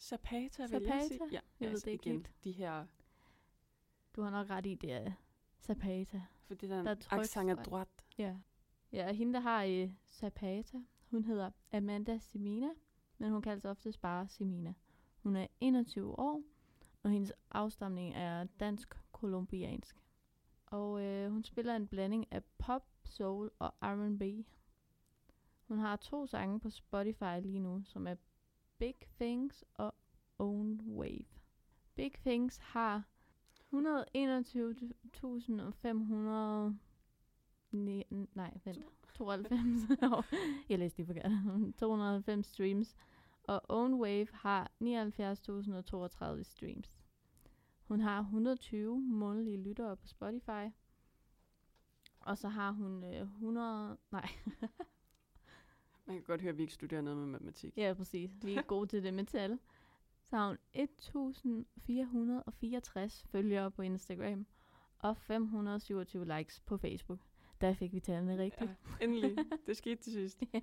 Zapata, 0.00 0.66
vil 0.66 0.82
jeg 0.82 1.04
sige. 1.08 1.18
Zapata? 1.18 1.34
Ja, 1.34 1.40
Jeg 1.60 1.66
ved 1.66 1.68
altså 1.68 1.84
det 1.84 1.90
ikke 1.92 2.04
igen, 2.06 2.16
helt. 2.16 2.32
de 2.44 2.52
her, 2.52 2.86
Du 4.16 4.22
har 4.22 4.30
nok 4.30 4.50
ret 4.50 4.66
i, 4.66 4.74
det 4.74 4.92
er 4.92 5.12
Zapata. 5.60 6.22
for 6.46 6.54
det 6.54 6.70
der, 6.70 6.82
Der 6.82 6.90
er 6.90 6.94
der 6.94 7.12
accent 7.12 7.48
trykstreg. 7.48 7.64
droit. 7.64 7.88
Ja. 8.18 8.36
Ja, 8.92 9.08
og 9.08 9.14
hende, 9.14 9.32
der 9.34 9.40
har 9.40 9.64
øh, 9.64 9.92
Zapata, 10.10 10.78
hun 11.10 11.24
hedder 11.24 11.50
Amanda 11.72 12.18
Semina, 12.18 12.68
men 13.18 13.30
hun 13.30 13.42
kaldes 13.42 13.64
oftest 13.64 14.00
bare 14.00 14.28
Semina. 14.28 14.74
Hun 15.22 15.36
er 15.36 15.46
21 15.60 16.18
år, 16.18 16.42
og 17.02 17.10
hendes 17.10 17.32
afstamning 17.50 18.14
er 18.14 18.44
dansk-kolumbiansk. 18.60 19.96
Og 20.66 21.02
øh, 21.02 21.30
hun 21.30 21.44
spiller 21.44 21.76
en 21.76 21.86
blanding 21.88 22.26
af 22.32 22.42
pop, 22.58 22.86
soul 23.12 23.50
og 23.58 23.74
R&B. 23.82 24.22
Hun 25.68 25.78
har 25.78 25.96
to 25.96 26.26
sange 26.26 26.60
på 26.60 26.70
Spotify 26.70 27.40
lige 27.42 27.60
nu, 27.60 27.82
som 27.84 28.06
er 28.06 28.14
Big 28.78 28.94
Things 29.20 29.64
og 29.74 29.94
Own 30.38 30.80
Wave. 30.86 31.24
Big 31.94 32.12
Things 32.12 32.58
har 32.58 33.02
121.500... 33.74 36.74
ni- 37.70 38.04
Nej, 38.34 38.58
vent. 38.64 38.84
92. 39.14 40.02
Åh, 40.12 40.22
Jeg 40.68 40.78
læste 40.78 40.98
det 41.02 41.06
forkert. 41.06 41.30
290 41.78 42.46
streams. 42.46 42.96
Og 43.44 43.60
Own 43.68 43.94
Wave 43.94 44.26
har 44.32 44.70
79.032 44.82 46.42
streams. 46.42 46.94
Hun 47.88 48.00
har 48.00 48.20
120 48.20 49.00
månedlige 49.00 49.62
lyttere 49.62 49.96
på 49.96 50.06
Spotify. 50.06 50.68
Og 52.22 52.38
så 52.38 52.48
har 52.48 52.70
hun 52.70 53.04
øh, 53.04 53.22
100... 53.22 53.96
Nej, 54.10 54.28
Man 56.06 56.16
kan 56.16 56.22
godt 56.22 56.40
høre, 56.40 56.50
at 56.50 56.56
vi 56.56 56.62
ikke 56.62 56.74
studerer 56.74 57.00
noget 57.00 57.18
med 57.18 57.26
matematik. 57.26 57.76
ja 57.76 57.94
præcis. 57.96 58.30
Vi 58.42 58.54
er 58.54 58.62
gode 58.62 58.86
til 58.86 59.04
det 59.04 59.14
med 59.14 59.24
tal. 59.24 59.58
Så 60.24 60.36
har 60.36 60.46
hun 60.46 60.58
1464 60.72 63.24
følgere 63.30 63.70
på 63.70 63.82
Instagram. 63.82 64.46
Og 64.98 65.16
527 65.16 66.24
likes 66.38 66.60
på 66.60 66.76
Facebook. 66.76 67.20
Der 67.60 67.74
fik 67.74 67.92
vi 67.92 68.00
tallene 68.00 68.38
rigtigt. 68.38 68.70
Ja, 68.70 68.74
endelig. 69.04 69.36
Det 69.66 69.76
skete 69.76 70.02
til 70.02 70.12
sidst. 70.12 70.42
Ja. 70.54 70.60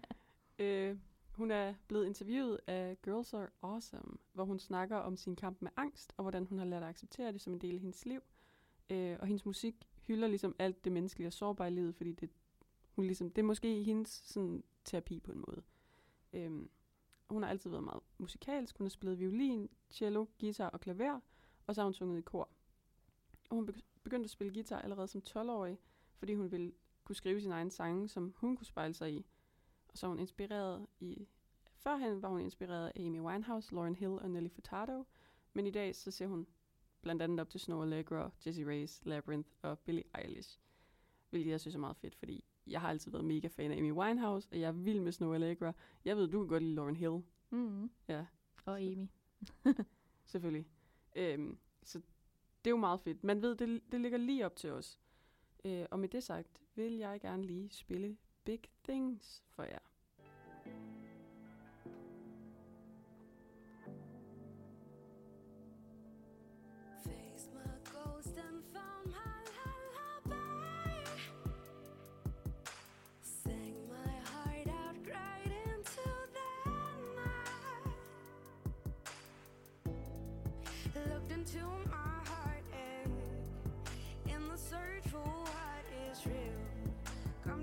Øh, 0.60 0.98
hun 1.32 1.52
er 1.52 1.74
blevet 1.88 2.06
interviewet 2.06 2.60
af 2.68 2.98
Girls 3.04 3.34
Are 3.34 3.48
Awesome, 3.62 4.18
hvor 4.34 4.46
hun 4.46 4.60
snakker 4.60 4.98
om 4.98 5.18
sin 5.18 5.36
kamp 5.36 5.62
med 5.62 5.72
angst, 5.78 6.14
og 6.18 6.24
hvordan 6.24 6.46
hun 6.46 6.58
har 6.58 6.66
lært 6.66 6.84
at 6.84 6.90
acceptere 6.90 7.32
det 7.32 7.42
som 7.42 7.54
en 7.54 7.60
del 7.60 7.76
af 7.76 7.82
hendes 7.82 8.06
liv. 8.06 8.22
Øh, 8.90 9.18
og 9.20 9.28
hendes 9.28 9.46
musik 9.46 9.89
hylder 10.10 10.28
ligesom 10.28 10.56
alt 10.60 10.84
det 10.84 10.92
menneskelige 10.92 11.28
og 11.28 11.34
sårbare 11.34 11.68
i 11.68 11.72
livet, 11.72 11.96
fordi 11.96 12.12
det, 12.12 12.30
hun 12.96 13.06
ligesom, 13.06 13.32
det 13.32 13.42
er 13.42 13.46
måske 13.46 13.84
hendes 13.84 14.10
sådan, 14.10 14.64
terapi 14.86 15.20
på 15.20 15.32
en 15.32 15.44
måde. 15.48 15.62
Øhm, 16.34 16.70
hun 17.30 17.44
har 17.44 17.50
altid 17.50 17.70
været 17.70 17.84
meget 17.84 18.04
musikalsk. 18.18 18.78
Hun 18.78 18.86
har 18.86 18.90
spillet 18.90 19.20
violin, 19.20 19.70
cello, 19.90 20.26
guitar 20.40 20.70
og 20.70 20.80
klaver, 20.80 21.20
og 21.68 21.76
så 21.76 21.82
har 21.82 21.86
hun 21.86 21.94
sunget 21.94 22.18
i 22.18 22.22
kor. 22.22 22.50
Og 23.50 23.56
hun 23.56 23.70
begyndte 24.04 24.26
at 24.26 24.30
spille 24.30 24.54
guitar 24.54 24.80
allerede 24.80 25.08
som 25.08 25.22
12-årig, 25.28 25.78
fordi 26.18 26.34
hun 26.34 26.52
ville 26.52 26.72
kunne 27.04 27.16
skrive 27.16 27.42
sin 27.42 27.52
egen 27.52 27.72
sange, 27.72 28.08
som 28.08 28.34
hun 28.38 28.56
kunne 28.56 28.66
spejle 28.66 28.94
sig 28.94 29.14
i. 29.14 29.26
Og 29.92 29.98
så 29.98 30.06
er 30.06 30.10
hun 30.10 30.20
inspireret 30.20 30.88
i... 31.00 31.28
Førhen 31.76 32.22
var 32.22 32.30
hun 32.30 32.42
inspireret 32.42 32.92
af 32.96 33.02
Amy 33.02 33.20
Winehouse, 33.20 33.74
Lauren 33.74 33.96
Hill 33.96 34.12
og 34.12 34.30
Nelly 34.30 34.50
Furtado. 34.50 35.06
Men 35.54 35.68
i 35.68 35.72
dag 35.72 35.96
så 35.96 36.12
ser 36.12 36.28
hun 36.28 36.48
blandt 37.02 37.22
andet 37.22 37.40
op 37.40 37.50
til 37.50 37.60
Snow 37.60 37.82
Allegra, 37.82 38.32
Jessie 38.46 38.68
Reyes, 38.68 39.02
Labyrinth 39.06 39.50
og 39.62 39.80
Billie 39.80 40.04
Eilish. 40.18 40.60
Hvilket 41.30 41.52
jeg 41.52 41.62
synes 41.62 41.76
er 41.76 41.80
meget 41.80 41.98
fedt, 41.98 42.16
fordi 42.16 42.44
jeg 42.68 42.82
har 42.82 42.90
altid 42.90 43.12
været 43.12 43.26
mega 43.26 43.48
fan 43.48 43.72
af 43.72 43.78
Amy 43.78 43.92
Winehouse, 43.92 44.48
og 44.52 44.60
jeg 44.60 44.68
er 44.68 44.72
vild 44.72 45.00
med 45.00 45.12
Snow 45.12 45.34
Allegra. 45.34 45.74
Jeg 46.06 46.18
ved, 46.18 46.28
du 46.28 46.40
kan 46.40 46.48
godt 46.48 46.64
lide 46.64 46.76
Lauren 46.76 46.96
Hill. 46.96 47.24
Mm. 47.50 47.92
Ja, 48.08 48.26
Og 48.66 48.82
Amy. 48.82 49.08
selvfølgelig. 50.26 50.68
Øhm, 51.16 51.58
så 51.84 51.98
det 52.64 52.70
er 52.70 52.72
jo 52.72 52.78
meget 52.78 53.02
fedt. 53.02 53.24
Man 53.24 53.42
ved, 53.42 53.56
det, 53.56 53.82
det 53.92 54.02
ligger 54.02 54.18
lige 54.18 54.46
op 54.46 54.56
til 54.56 54.72
os. 54.72 55.00
Øh, 55.66 55.86
og 55.92 56.00
med 56.00 56.10
det 56.10 56.24
sagt, 56.24 56.62
vil 56.76 56.94
jeg 56.94 57.22
gerne 57.22 57.44
lige 57.44 57.70
spille 57.70 58.18
Big 58.44 58.62
Things 58.84 59.44
for 59.50 59.64
jer. 59.64 59.80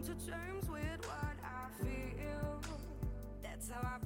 To 0.07 0.13
terms 0.13 0.69
with 0.71 1.05
what 1.05 1.37
I 1.43 1.83
feel. 1.83 2.61
That's 3.43 3.69
how 3.69 3.81
I 3.83 4.06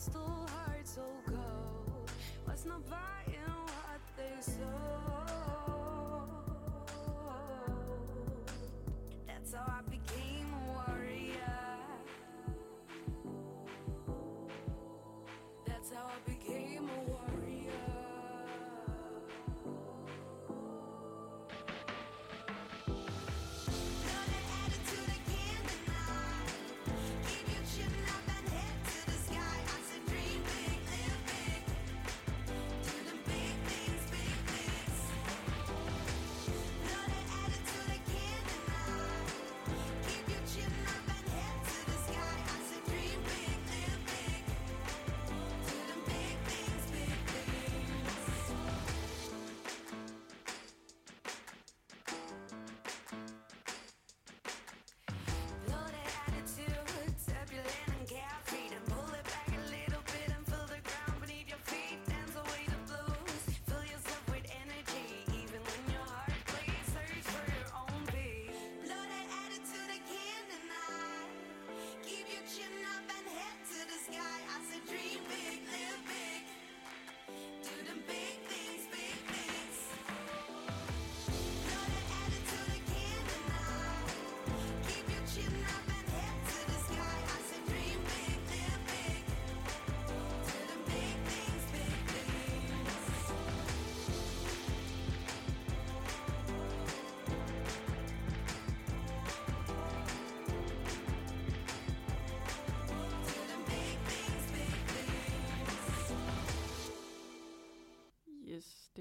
crystal 0.00 0.48
hearts 0.48 0.94
so 0.94 1.02
cold. 1.26 2.10
Was 2.46 2.64
not 2.64 2.88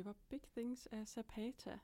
Var 0.09 0.15
Big 0.29 0.41
Things 0.57 0.87
af 0.91 1.07
Zapata. 1.07 1.79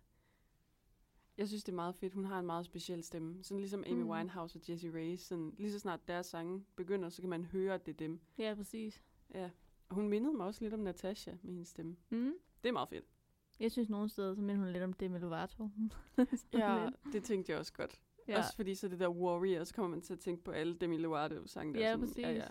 Jeg 1.37 1.47
synes, 1.47 1.63
det 1.63 1.71
er 1.71 1.75
meget 1.75 1.95
fedt. 1.95 2.13
Hun 2.13 2.25
har 2.25 2.39
en 2.39 2.45
meget 2.45 2.65
speciel 2.65 3.03
stemme. 3.03 3.43
Sådan 3.43 3.59
ligesom 3.59 3.83
Amy 3.87 4.01
Mm. 4.01 4.09
Winehouse 4.09 4.59
og 4.59 4.69
Jessie 4.69 4.93
Reyes. 4.93 5.19
Sådan, 5.21 5.53
lige 5.57 5.71
så 5.71 5.79
snart 5.79 6.07
deres 6.07 6.25
sange 6.25 6.65
begynder, 6.75 7.09
så 7.09 7.21
kan 7.21 7.29
man 7.29 7.45
høre, 7.45 7.73
at 7.73 7.85
det 7.85 7.91
er 7.91 7.97
dem. 7.97 8.19
Ja, 8.37 8.53
præcis. 8.55 9.03
Ja. 9.33 9.49
Og 9.89 9.95
hun 9.95 10.09
mindede 10.09 10.33
mig 10.33 10.45
også 10.45 10.63
lidt 10.63 10.73
om 10.73 10.79
Natasha 10.79 11.31
med 11.31 11.53
hendes 11.53 11.67
stemme. 11.67 11.95
Mm. 12.09 12.33
Det 12.63 12.69
er 12.69 12.73
meget 12.73 12.89
fedt. 12.89 13.05
Jeg 13.59 13.71
synes 13.71 13.89
nogle 13.89 14.09
steder, 14.09 14.35
så 14.35 14.41
minder 14.41 14.61
hun 14.63 14.71
lidt 14.71 14.83
om 14.83 14.93
Demi 14.93 15.19
Lovato. 15.19 15.69
Ja, 16.53 16.89
det 17.11 17.23
tænkte 17.23 17.51
jeg 17.51 17.59
også 17.59 17.73
godt. 17.73 18.01
Ja. 18.27 18.33
ja. 18.33 18.37
Også 18.39 18.55
fordi 18.55 18.75
så 18.75 18.87
det 18.87 18.99
der 18.99 19.09
Warrior, 19.09 19.63
så 19.63 19.73
kommer 19.75 19.89
man 19.89 20.01
til 20.01 20.13
at 20.13 20.19
tænke 20.19 20.43
på 20.43 20.51
alle 20.51 20.75
Demi 20.77 20.97
Lovato-sange. 20.97 21.73
der. 21.73 21.79
Ja, 21.79 21.91
sådan, 21.91 21.99
præcis. 22.07 22.17
Ja, 22.23 22.31
ja. 22.31 22.47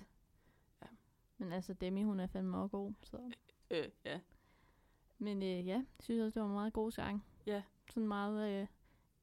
Men 1.38 1.52
altså, 1.52 1.72
Demi, 1.74 2.02
hun 2.02 2.20
er 2.20 2.26
fandme 2.26 2.58
også 2.58 2.76
god. 2.76 2.92
Så. 3.02 3.32
Øh, 3.70 3.88
ja. 4.04 4.20
Men 5.18 5.42
øh, 5.42 5.48
ja, 5.66 5.72
jeg 5.74 5.84
synes 6.00 6.20
også, 6.20 6.34
det 6.34 6.42
var 6.42 6.48
en 6.48 6.54
meget 6.54 6.72
god 6.72 6.90
sang. 6.90 7.24
Ja. 7.46 7.62
Sådan 7.90 8.08
meget 8.08 8.60
øh, 8.60 8.66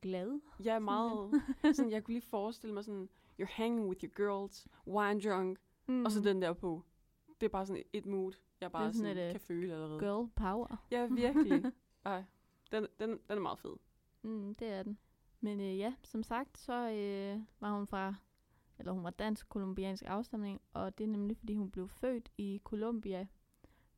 glad. 0.01 0.39
Jeg 0.63 0.75
er 0.75 0.79
meget... 0.79 1.41
sådan, 1.75 1.91
jeg 1.91 2.03
kunne 2.03 2.13
lige 2.13 2.27
forestille 2.27 2.73
mig 2.73 2.83
sådan, 2.85 3.09
you're 3.41 3.51
hanging 3.53 3.87
with 3.89 4.03
your 4.03 4.13
girls, 4.15 4.67
wine 4.87 5.21
drunk, 5.21 5.59
Mm. 5.87 6.05
og 6.05 6.11
så 6.11 6.21
den 6.21 6.41
der 6.41 6.53
på. 6.53 6.83
Det 7.41 7.45
er 7.45 7.49
bare 7.49 7.65
sådan 7.65 7.83
et 7.93 8.05
mood, 8.05 8.33
jeg 8.61 8.71
bare 8.71 8.93
sådan 8.93 9.07
sådan 9.07 9.17
et, 9.17 9.25
øh, 9.25 9.31
kan 9.31 9.39
føle 9.41 9.73
allerede. 9.73 9.99
Girl 9.99 10.29
power. 10.35 10.85
Ja, 10.91 11.07
virkelig. 11.07 11.63
Ej, 12.05 12.23
den, 12.71 12.87
den, 12.99 13.09
den 13.09 13.19
er 13.37 13.39
meget 13.39 13.59
fed. 13.59 13.75
Mm, 14.21 14.55
det 14.55 14.67
er 14.67 14.83
den. 14.83 14.97
Men 15.39 15.59
øh, 15.59 15.77
ja, 15.77 15.93
som 16.03 16.23
sagt, 16.23 16.57
så 16.57 16.73
øh, 16.73 17.39
var 17.59 17.73
hun 17.77 17.87
fra, 17.87 18.15
eller 18.79 18.91
hun 18.91 19.03
var 19.03 19.09
dansk-kolumbiansk 19.09 20.03
afstamning, 20.07 20.61
og 20.73 20.97
det 20.97 21.03
er 21.03 21.07
nemlig, 21.07 21.37
fordi 21.37 21.55
hun 21.55 21.71
blev 21.71 21.87
født 21.87 22.31
i 22.37 22.61
Colombia. 22.63 23.27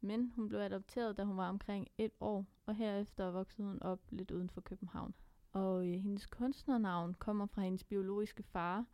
Men 0.04 0.32
hun 0.36 0.50
blev 0.50 0.60
adopteret, 0.60 1.18
da 1.18 1.24
hun 1.24 1.38
var 1.38 1.50
omkring 1.50 1.88
et 1.98 2.12
år, 2.20 2.46
og 2.66 2.76
herefter 2.76 3.32
voksede 3.32 3.68
hun 3.68 3.82
op 3.82 4.00
lidt 4.10 4.32
uden 4.32 4.50
for 4.50 4.62
København. 4.62 5.14
Og 5.52 5.88
øh, 5.88 5.94
hendes 5.94 6.26
kunstnernavn 6.26 7.14
kommer 7.14 7.46
fra 7.46 7.62
hendes 7.62 7.84
biologiske 7.84 8.44
far, 8.44 8.86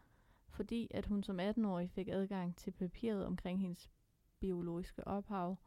fordi 0.50 0.88
at 0.92 1.06
hun 1.06 1.24
som 1.24 1.40
18-årig 1.40 1.90
fik 1.92 2.08
adgang 2.08 2.56
til 2.56 2.72
papiret 2.72 3.26
omkring 3.26 3.62
hendes 3.62 3.90
biologiske 4.40 5.08
ophav. 5.08 5.58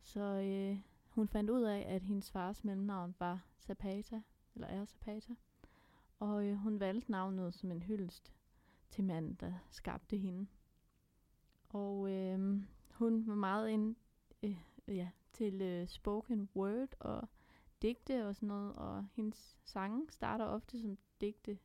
Så 0.00 0.20
øh, 0.20 0.80
hun 1.08 1.28
fandt 1.28 1.50
ud 1.50 1.62
af, 1.62 1.84
at 1.88 2.02
hendes 2.02 2.30
fars 2.30 2.64
mellemnavn 2.64 3.14
var 3.18 3.44
Zapata, 3.60 4.22
eller 4.54 4.68
er 4.68 4.84
Zapata. 4.84 5.34
Og 6.18 6.46
øh, 6.46 6.56
hun 6.56 6.80
valgte 6.80 7.10
navnet 7.10 7.54
som 7.54 7.70
en 7.70 7.82
hyldest 7.82 8.32
til 8.90 9.04
manden, 9.04 9.34
der 9.34 9.52
skabte 9.70 10.16
hende. 10.16 10.46
Og 11.68 12.10
øh, 12.10 12.62
hun 12.90 13.26
var 13.26 13.34
meget 13.34 13.68
ind 13.68 13.96
øh, 14.42 14.56
ja, 14.88 15.10
til 15.32 15.62
øh, 15.62 15.88
spoken 15.88 16.48
word 16.56 16.94
og 17.00 17.28
digte 17.82 18.26
og 18.26 18.36
sådan 18.36 18.46
noget, 18.46 18.74
og 18.74 19.06
hendes 19.12 19.58
sange 19.64 20.06
starter 20.10 20.44
ofte 20.44 20.80
som 20.80 20.98
digte, 21.20 21.58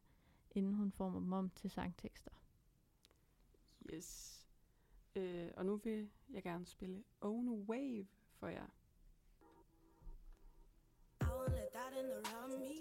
inden 0.51 0.73
hun 0.73 0.91
former 0.91 1.19
dem 1.19 1.33
om 1.33 1.49
til 1.49 1.69
sangtekster. 1.69 2.31
Yes. 3.93 4.43
Øh, 5.15 5.51
og 5.57 5.65
nu 5.65 5.75
vil 5.75 6.09
jeg 6.33 6.43
gerne 6.43 6.65
spille 6.65 7.03
Own 7.21 7.49
Wave 7.49 8.07
for 8.33 8.47
jer. 8.47 8.67
I 11.21 11.25
won't 11.25 11.55
let 11.55 11.71
that 11.73 11.93
interrupt 12.03 12.59
me. 12.59 12.75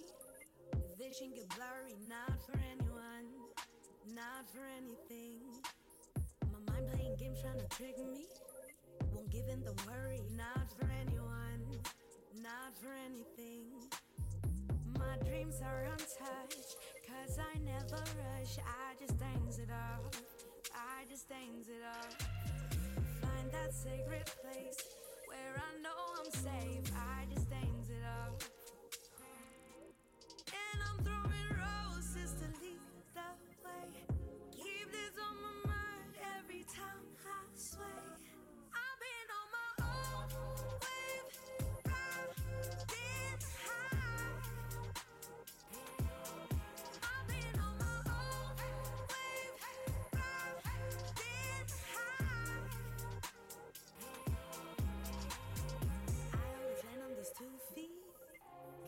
Vision 0.99 1.31
get 1.31 1.49
blurry, 1.57 1.95
not 2.09 2.43
for 2.47 2.59
anyone, 2.73 3.27
not 4.05 4.45
for 4.55 4.65
anything. 4.81 5.43
My 6.53 6.61
mind 6.73 6.87
playing 6.93 7.17
games 7.19 7.41
trying 7.41 7.61
to 7.61 7.69
trick 7.69 7.99
me. 7.99 8.46
Won't 9.37 9.47
give 9.47 9.55
in, 9.55 9.65
don't 9.65 9.87
worry, 9.87 10.21
not 10.37 10.71
for 10.79 10.89
anyone, 11.01 11.61
not 12.43 12.77
for 12.81 12.89
anything. 13.05 13.67
My 14.99 15.17
dreams 15.29 15.61
are 15.63 15.85
untouched, 15.85 16.77
cause 17.07 17.39
I 17.39 17.59
never 17.59 17.97
rush. 17.97 18.59
I 18.59 18.95
just 19.01 19.19
dance 19.19 19.59
it 19.59 19.69
off, 19.71 20.23
I 20.75 21.05
just 21.09 21.29
dance 21.29 21.69
it 21.69 21.83
off. 21.87 22.17
Find 23.21 23.51
that 23.53 23.75
sacred 23.75 24.25
place 24.43 24.79
where 25.27 25.55
I 25.57 25.83
know 25.83 25.91
I'm 26.19 26.31
safe. 26.31 26.93
I 26.97 27.25
just 27.35 27.51
dance 27.51 27.89
it 27.91 28.05
off. 28.05 28.56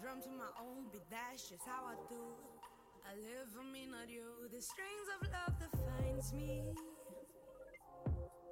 Drum 0.08 0.22
to 0.22 0.30
my 0.30 0.48
own 0.64 0.86
beat, 0.90 1.04
that's 1.10 1.50
just 1.50 1.66
how 1.66 1.84
I 1.84 1.92
do. 2.08 2.16
I 3.04 3.12
live 3.20 3.52
for 3.52 3.62
me, 3.62 3.86
not 3.90 4.08
you. 4.08 4.24
The 4.50 4.62
strings 4.62 5.06
of 5.20 5.28
love 5.28 5.60
defines 5.60 6.32
me. 6.32 6.62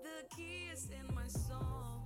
The 0.04 0.36
key 0.36 0.68
is 0.70 0.90
in 0.90 1.14
my 1.14 1.26
song. 1.26 2.04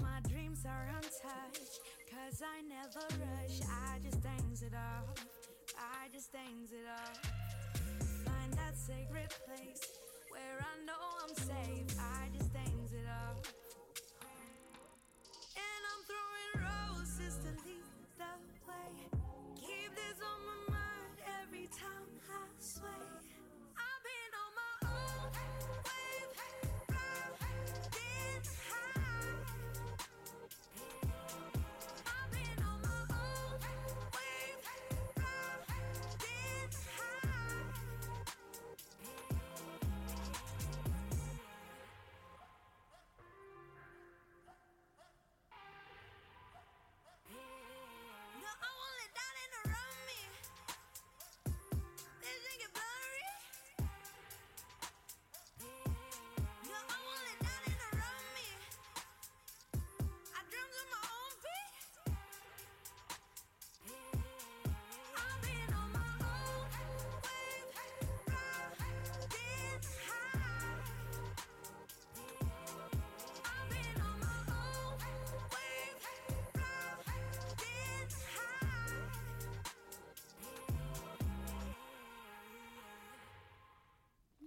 My 0.00 0.20
dreams 0.28 0.64
are 0.64 0.86
untouched, 0.94 1.80
cause 2.08 2.40
I 2.40 2.62
never 2.62 3.04
rush. 3.26 3.58
I 3.66 3.98
just 3.98 4.22
dance 4.22 4.62
it 4.62 4.74
off. 4.74 5.12
I 5.76 6.06
just 6.12 6.32
dance 6.32 6.70
it 6.70 6.86
off. 6.86 7.18
Find 8.24 8.52
that 8.52 8.76
sacred 8.76 9.34
place 9.44 9.98
where 10.30 10.60
I 10.60 10.86
know 10.86 11.02
I'm 11.24 11.34
safe. 11.34 11.98
I 11.98 12.28
just 12.38 12.52
dance 12.52 12.92
it 12.92 13.08
off. 13.10 13.65
Sway. 22.76 23.25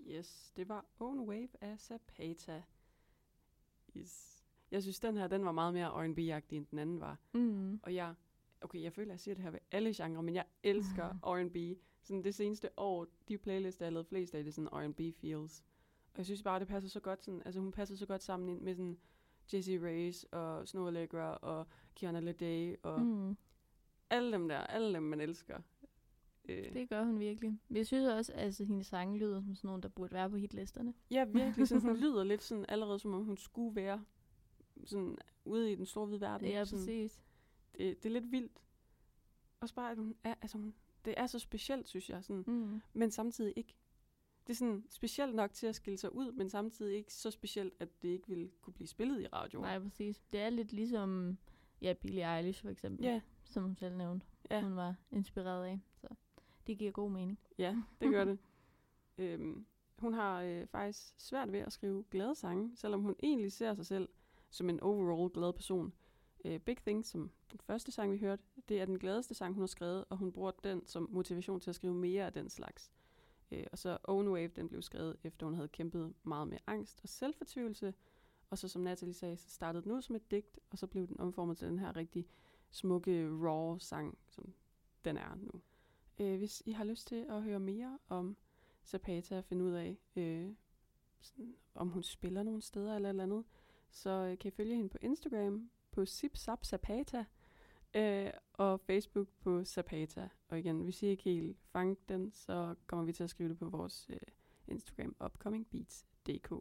Yes, 0.10 0.54
det 0.56 0.70
var 0.70 0.86
Own 1.00 1.20
Wave 1.20 1.50
af 1.62 1.80
Zapata. 1.80 2.64
Yes. 3.98 4.44
Jeg 4.72 4.82
synes, 4.82 5.00
den 5.00 5.18
her, 5.18 5.28
den 5.28 5.46
var 5.46 5.52
meget 5.52 5.74
mere 5.74 5.90
R&B-agtig, 5.90 6.58
end 6.58 6.66
den 6.72 6.80
anden 6.80 7.00
var. 7.00 7.18
Mm. 7.34 7.80
Og 7.84 7.96
jeg, 7.96 8.14
okay, 8.62 8.82
jeg 8.82 8.94
føler, 8.94 9.12
jeg 9.12 9.20
siger 9.20 9.36
det 9.36 9.44
her 9.44 9.52
ved 9.52 9.60
alle 9.72 9.94
genrer, 9.94 10.22
men 10.22 10.36
jeg 10.36 10.46
elsker 10.64 11.16
R&B. 11.34 11.80
Sådan 12.02 12.24
det 12.24 12.36
seneste 12.36 12.70
år, 12.78 13.08
de 13.28 13.38
playlister, 13.38 13.86
jeg 13.86 13.94
lavet 13.94 14.08
flest 14.08 14.36
af, 14.36 14.44
det 14.44 14.50
er 14.50 14.54
sådan 14.54 14.74
R&B 14.74 15.00
feels. 15.22 15.64
Og 16.12 16.18
jeg 16.18 16.26
synes 16.26 16.44
bare, 16.44 16.60
det 16.60 16.68
passer 16.68 16.90
så 16.90 17.00
godt 17.00 17.24
sådan, 17.24 17.42
altså 17.46 17.60
hun 17.60 17.72
passer 17.72 17.96
så 17.96 18.06
godt 18.06 18.24
sammen 18.24 18.50
ind 18.50 18.62
med 18.62 18.76
sådan 18.76 18.98
Jessie 19.54 19.86
Reyes 19.88 20.24
og 20.24 20.68
Snow 20.68 20.88
Allegra 20.88 21.36
og 21.36 21.68
Kiana 21.96 22.20
Lede 22.20 22.76
og. 22.84 23.02
Mm. 23.02 23.38
alle 24.10 24.32
dem 24.32 24.48
der, 24.48 24.58
alle 24.58 24.94
dem, 24.94 25.04
man 25.04 25.22
elsker. 25.22 25.62
Øh, 26.50 26.74
Det 26.74 26.90
gør 26.90 27.04
hun 27.04 27.20
virkelig. 27.20 27.60
Men 27.68 27.78
jeg 27.78 27.88
synes 27.88 28.08
også, 28.08 28.34
at 28.34 28.40
altså, 28.40 28.64
hendes 28.66 28.88
sange 28.88 29.18
lyder 29.18 29.42
som 29.42 29.56
sådan 29.56 29.68
nogle, 29.68 29.82
der 29.84 29.90
burde 29.90 30.14
være 30.14 30.30
på 30.30 30.36
hitlisterne. 30.36 30.94
Ja, 31.12 31.26
virkelig. 31.26 31.68
Sådan, 31.68 31.82
hun 31.82 31.98
lyder 32.04 32.24
lidt 32.24 32.44
sådan, 32.44 32.66
allerede 32.70 33.00
som 33.00 33.14
om 33.14 33.24
hun 33.24 33.38
skulle 33.38 33.76
være 33.76 34.06
sådan 34.86 35.18
ude 35.46 35.72
i 35.72 35.76
den 35.76 35.86
store 35.86 36.06
hvide 36.06 36.22
verden. 36.22 36.48
Ja, 36.48 36.66
sådan, 36.66 36.80
præcis. 36.86 37.20
det, 37.78 38.04
det 38.04 38.10
er 38.10 38.14
lidt 38.14 38.32
vildt. 38.32 38.62
Også 39.60 39.76
bare, 39.76 39.92
at 39.92 39.98
hun 39.98 40.16
er, 40.24 40.34
altså 40.42 40.58
hun, 40.58 40.74
det 41.06 41.14
er 41.18 41.28
så 41.28 41.40
specielt, 41.40 41.88
synes 41.88 42.10
jeg, 42.10 42.24
sådan, 42.24 42.44
Mm. 42.48 42.82
men 42.94 43.12
samtidig 43.12 43.54
ikke. 43.56 43.76
Det 44.48 44.54
er 44.54 44.58
sådan 44.58 44.84
specielt 44.90 45.36
nok 45.36 45.54
til 45.54 45.68
at 45.68 45.76
skille 45.76 45.98
sig 45.98 46.16
ud, 46.16 46.32
men 46.32 46.50
samtidig 46.50 46.96
ikke 46.98 47.14
så 47.14 47.32
specielt, 47.32 47.74
at 47.80 48.02
det 48.02 48.10
ikke 48.10 48.28
ville 48.28 48.50
kunne 48.62 48.74
blive 48.74 48.88
spillet 48.88 49.22
i 49.22 49.28
radio. 49.28 49.62
Nej, 49.62 49.80
præcis. 49.80 50.22
Det 50.34 50.40
er 50.42 50.50
lidt 50.50 50.74
ligesom 50.74 51.38
ja, 51.82 51.94
Billie 51.94 52.38
Eilish 52.38 52.62
for 52.62 52.70
eksempel, 52.70 53.06
Ja, 53.06 53.22
som 53.46 53.64
hun 53.64 53.76
selv 53.76 53.98
nævnte, 53.98 54.26
ja, 54.52 54.62
hun 54.62 54.76
var 54.76 54.96
inspireret 55.12 55.66
af. 55.66 55.80
Så 56.02 56.08
det 56.70 56.78
giver 56.78 56.92
god 56.92 57.12
mening. 57.12 57.40
ja, 57.58 57.76
det 58.02 58.10
gør 58.12 58.24
det. 58.30 58.38
øhm, 59.18 59.66
hun 59.98 60.14
har 60.14 60.42
øh, 60.42 60.68
faktisk 60.68 61.14
svært 61.18 61.52
ved 61.52 61.60
at 61.60 61.74
skrive 61.74 62.04
glade 62.12 62.36
sange, 62.36 62.72
selvom 62.76 63.02
hun 63.02 63.16
egentlig 63.24 63.52
ser 63.52 63.74
sig 63.74 63.86
selv 63.86 64.10
som 64.50 64.70
en 64.70 64.80
overall 64.80 65.34
glad 65.34 65.54
person. 65.54 65.94
Øh, 66.46 66.60
Big 66.60 66.78
Things, 66.78 67.08
som 67.08 67.32
den 67.52 67.60
første 67.60 67.92
sang, 67.92 68.12
vi 68.12 68.18
hørte, 68.18 68.44
det 68.70 68.82
er 68.82 68.86
den 68.86 69.00
gladeste 69.00 69.34
sang, 69.34 69.54
hun 69.54 69.62
har 69.62 69.68
skrevet, 69.68 70.06
og 70.10 70.18
hun 70.18 70.32
bruger 70.32 70.52
den 70.64 70.88
som 70.88 71.08
motivation 71.12 71.60
til 71.60 71.70
at 71.70 71.76
skrive 71.76 71.94
mere 71.94 72.26
af 72.26 72.34
den 72.34 72.50
slags. 72.50 72.92
Øh, 73.52 73.66
og 73.72 73.78
så 73.78 73.98
Own 74.04 74.28
Wave, 74.28 74.48
den 74.48 74.70
blev 74.70 74.82
skrevet, 74.82 75.16
efter 75.24 75.46
hun 75.46 75.56
havde 75.56 75.68
kæmpet 75.68 76.14
meget 76.24 76.48
med 76.48 76.58
angst 76.68 77.00
og 77.04 77.10
selvfortvivlelse. 77.10 77.94
Og 78.50 78.58
så 78.58 78.68
som 78.68 78.82
Natalie 78.82 79.14
sagde, 79.14 79.38
så 79.38 79.50
startede 79.50 79.84
den 79.84 79.92
ud 79.92 80.02
som 80.02 80.16
et 80.16 80.32
digt, 80.32 80.60
og 80.70 80.78
så 80.78 80.88
blev 80.88 81.08
den 81.08 81.20
omformet 81.20 81.58
til 81.58 81.68
den 81.68 81.80
her 81.80 81.96
rigtig 81.96 82.28
smukke, 82.72 83.30
raw 83.30 83.78
sang, 83.78 84.18
som 84.28 84.54
den 85.06 85.18
er 85.18 85.36
nu. 85.36 85.62
Øh, 86.20 86.38
hvis 86.38 86.64
I 86.66 86.72
har 86.72 86.84
lyst 86.84 87.08
til 87.08 87.26
at 87.30 87.44
høre 87.44 87.60
mere 87.60 88.00
om 88.08 88.38
Zapata 88.86 89.38
og 89.38 89.46
finde 89.46 89.64
ud 89.66 89.72
af, 89.72 89.98
øh, 90.16 90.50
sådan, 91.22 91.56
om 91.76 91.90
hun 91.90 92.04
spiller 92.04 92.44
nogle 92.44 92.62
steder 92.62 92.96
eller 92.96 93.10
eller 93.10 93.24
andet, 93.24 93.44
så 93.92 94.10
øh, 94.10 94.38
kan 94.38 94.48
I 94.48 94.52
følge 94.52 94.76
hende 94.76 94.90
på 94.90 94.98
Instagram 95.02 95.70
på 95.92 96.06
Zap 96.06 96.66
Zapata, 96.66 97.26
øh, 97.94 98.30
og 98.54 98.80
Facebook 98.80 99.28
på 99.40 99.64
Zapata. 99.66 100.30
Og 100.50 100.60
igen, 100.60 100.84
hvis 100.84 101.04
I 101.04 101.06
ikke 101.08 101.24
helt 101.24 101.58
fanget 101.72 102.10
den, 102.10 102.32
så 102.32 102.76
kommer 102.88 103.06
vi 103.06 103.14
til 103.14 103.24
at 103.24 103.30
skrive 103.30 103.50
det 103.50 103.58
på 103.60 103.70
vores 103.70 104.08
øh, 104.10 104.20
Instagram, 104.68 105.16
upcomingbeats.dk. 105.26 106.54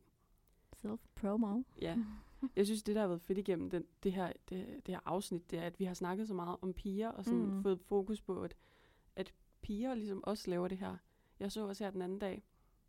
Self-promo. 0.76 1.62
Ja, 1.80 1.96
jeg 2.56 2.66
synes, 2.66 2.82
det 2.82 2.94
der 2.94 3.00
har 3.00 3.08
været 3.08 3.22
fedt 3.22 3.38
igennem 3.38 3.70
den, 3.70 3.84
det, 4.02 4.12
her, 4.12 4.32
det, 4.48 4.66
det 4.86 4.94
her 4.94 5.00
afsnit, 5.04 5.50
det 5.50 5.58
er, 5.58 5.62
at 5.62 5.78
vi 5.80 5.84
har 5.84 5.94
snakket 5.94 6.28
så 6.28 6.34
meget 6.34 6.56
om 6.62 6.72
piger, 6.72 7.08
og 7.08 7.24
sådan 7.24 7.40
Mm. 7.46 7.62
fået 7.62 7.80
fokus 7.80 8.20
på, 8.20 8.42
at 8.42 8.56
piger 9.62 9.94
ligesom 9.94 10.24
også 10.24 10.50
laver 10.50 10.68
det 10.68 10.78
her. 10.78 10.96
Jeg 11.40 11.52
så 11.52 11.68
også 11.68 11.84
her 11.84 11.90
den 11.90 12.02
anden 12.02 12.18
dag, 12.18 12.42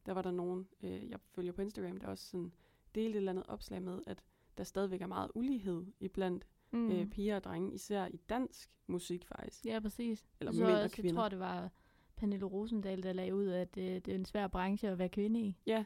der 0.05 0.12
var 0.13 0.21
der 0.21 0.32
nogen, 0.32 0.67
øh, 0.84 1.10
jeg 1.10 1.19
følger 1.36 1.51
på 1.51 1.62
Instagram, 1.62 1.97
der 1.97 2.08
også 2.08 2.25
sådan 2.29 2.51
delte 2.95 3.10
et 3.10 3.15
eller 3.15 3.32
andet 3.32 3.45
opslag 3.47 3.82
med, 3.82 4.01
at 4.08 4.23
der 4.58 4.63
stadigvæk 4.63 5.01
er 5.01 5.08
meget 5.08 5.32
ulighed 5.36 5.86
iblandt 5.99 6.47
Mm. 6.71 6.91
øh, 6.91 7.05
piger 7.10 7.36
og 7.36 7.43
drenge, 7.43 7.73
især 7.73 8.05
i 8.08 8.17
dansk 8.29 8.71
musik 8.88 9.25
faktisk. 9.25 9.65
Ja, 9.65 9.79
præcis. 9.79 10.25
Eller 10.39 10.51
så 10.51 10.60
mænd 10.60 10.71
og 10.71 10.73
også, 10.73 10.84
Jeg 10.84 10.91
kvinder. 10.91 11.21
tror, 11.21 11.29
det 11.29 11.39
var 11.39 11.71
Pernille 12.15 12.45
Rosendal, 12.45 13.03
der 13.03 13.13
lagde 13.13 13.36
ud, 13.36 13.47
at 13.47 13.77
øh, 13.77 13.84
det 13.84 14.08
er 14.08 14.15
en 14.15 14.25
svær 14.25 14.47
branche 14.47 14.89
at 14.89 14.97
være 14.99 15.10
kvinde 15.10 15.41
i. 15.41 15.55
Ja, 15.65 15.86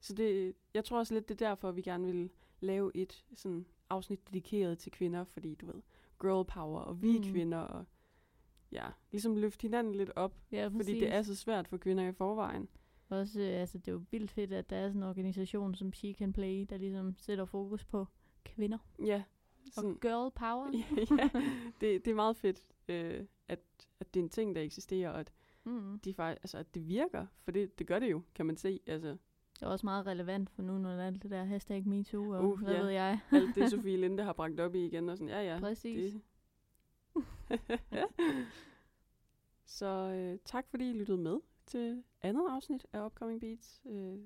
så 0.00 0.14
det, 0.14 0.54
jeg 0.74 0.84
tror 0.84 0.98
også 0.98 1.14
lidt, 1.14 1.28
det 1.28 1.42
er 1.42 1.48
derfor, 1.48 1.72
vi 1.72 1.82
gerne 1.82 2.06
vil 2.06 2.30
lave 2.60 2.90
et 2.96 3.24
sådan 3.34 3.66
afsnit 3.90 4.28
dedikeret 4.28 4.78
til 4.78 4.92
kvinder, 4.92 5.24
fordi 5.24 5.54
du 5.54 5.66
ved, 5.66 5.82
girl 6.20 6.44
power, 6.44 6.80
og 6.80 7.02
vi 7.02 7.18
Mm. 7.18 7.24
kvinder, 7.24 7.58
og 7.58 7.84
ja, 8.74 8.86
ligesom 9.10 9.36
løfte 9.36 9.62
hinanden 9.62 9.94
lidt 9.94 10.10
op, 10.16 10.34
Ja, 10.52 10.66
fordi 10.66 11.00
det 11.00 11.12
er 11.14 11.22
så 11.22 11.34
svært 11.36 11.68
for 11.68 11.76
kvinder 11.76 12.08
i 12.08 12.12
forvejen. 12.12 12.68
Også, 13.08 13.40
øh, 13.40 13.60
altså, 13.60 13.78
det 13.78 13.88
er 13.88 13.92
jo 13.92 14.02
vildt 14.10 14.30
fedt, 14.30 14.52
at 14.52 14.70
der 14.70 14.76
er 14.76 14.88
sådan 14.88 15.02
en 15.02 15.08
organisation 15.08 15.74
som 15.74 15.92
She 15.92 16.12
Can 16.12 16.32
Play, 16.32 16.66
der 16.70 16.76
ligesom 16.76 17.14
sætter 17.18 17.44
fokus 17.44 17.84
på 17.84 18.06
kvinder. 18.44 18.78
Ja, 19.04 19.22
Og 19.76 19.84
girl 20.00 20.30
power. 20.30 20.70
ja 21.18 21.28
det, 21.80 22.04
det 22.04 22.10
er 22.10 22.14
meget 22.14 22.36
fedt, 22.36 22.60
øh, 22.88 23.20
at, 23.48 23.60
at 24.00 24.14
det 24.14 24.20
er 24.20 24.24
en 24.24 24.28
ting, 24.30 24.54
der 24.56 24.62
eksisterer, 24.62 25.10
og 25.10 25.20
at, 25.20 25.32
Mm. 25.66 25.98
de 26.04 26.14
faktisk, 26.14 26.44
altså, 26.44 26.58
at 26.58 26.74
det 26.74 26.88
virker, 26.88 27.26
for 27.44 27.50
det, 27.50 27.78
det 27.78 27.86
gør 27.86 27.98
det 27.98 28.10
jo, 28.10 28.22
kan 28.34 28.46
man 28.46 28.56
se. 28.56 28.80
Altså, 28.86 29.08
Det 29.08 29.62
er 29.62 29.66
også 29.66 29.86
meget 29.86 30.06
relevant 30.06 30.50
for 30.50 30.62
nu, 30.62 30.78
når 30.78 30.90
der 30.90 31.02
er 31.02 31.06
alt 31.06 31.22
det 31.22 31.30
der 31.30 31.44
hashtag 31.44 31.86
MeToo, 31.88 32.30
og 32.30 32.44
Uh, 32.44 32.58
hvad 32.62 32.74
ja. 32.74 32.80
ved 32.80 32.88
jeg. 32.88 33.20
alt 33.32 33.54
det, 33.54 33.70
Sofie 33.70 33.96
Linde 33.96 34.22
har 34.22 34.32
bragt 34.32 34.60
op 34.60 34.74
i 34.74 34.86
igen, 34.86 35.08
og 35.08 35.16
sådan, 35.18 35.28
ja 35.28 35.42
ja, 35.54 35.60
Præcis. 35.60 36.12
Det. 36.12 36.22
Så 39.66 39.86
øh, 39.86 40.38
tak 40.44 40.66
fordi 40.68 40.90
I 40.90 40.92
lyttede 40.92 41.18
med 41.18 41.38
til 41.66 42.02
andet 42.22 42.46
afsnit 42.50 42.86
af 42.92 43.06
Upcoming 43.06 43.40
Beats. 43.40 43.82
Øh, 43.86 44.12
jeg 44.12 44.18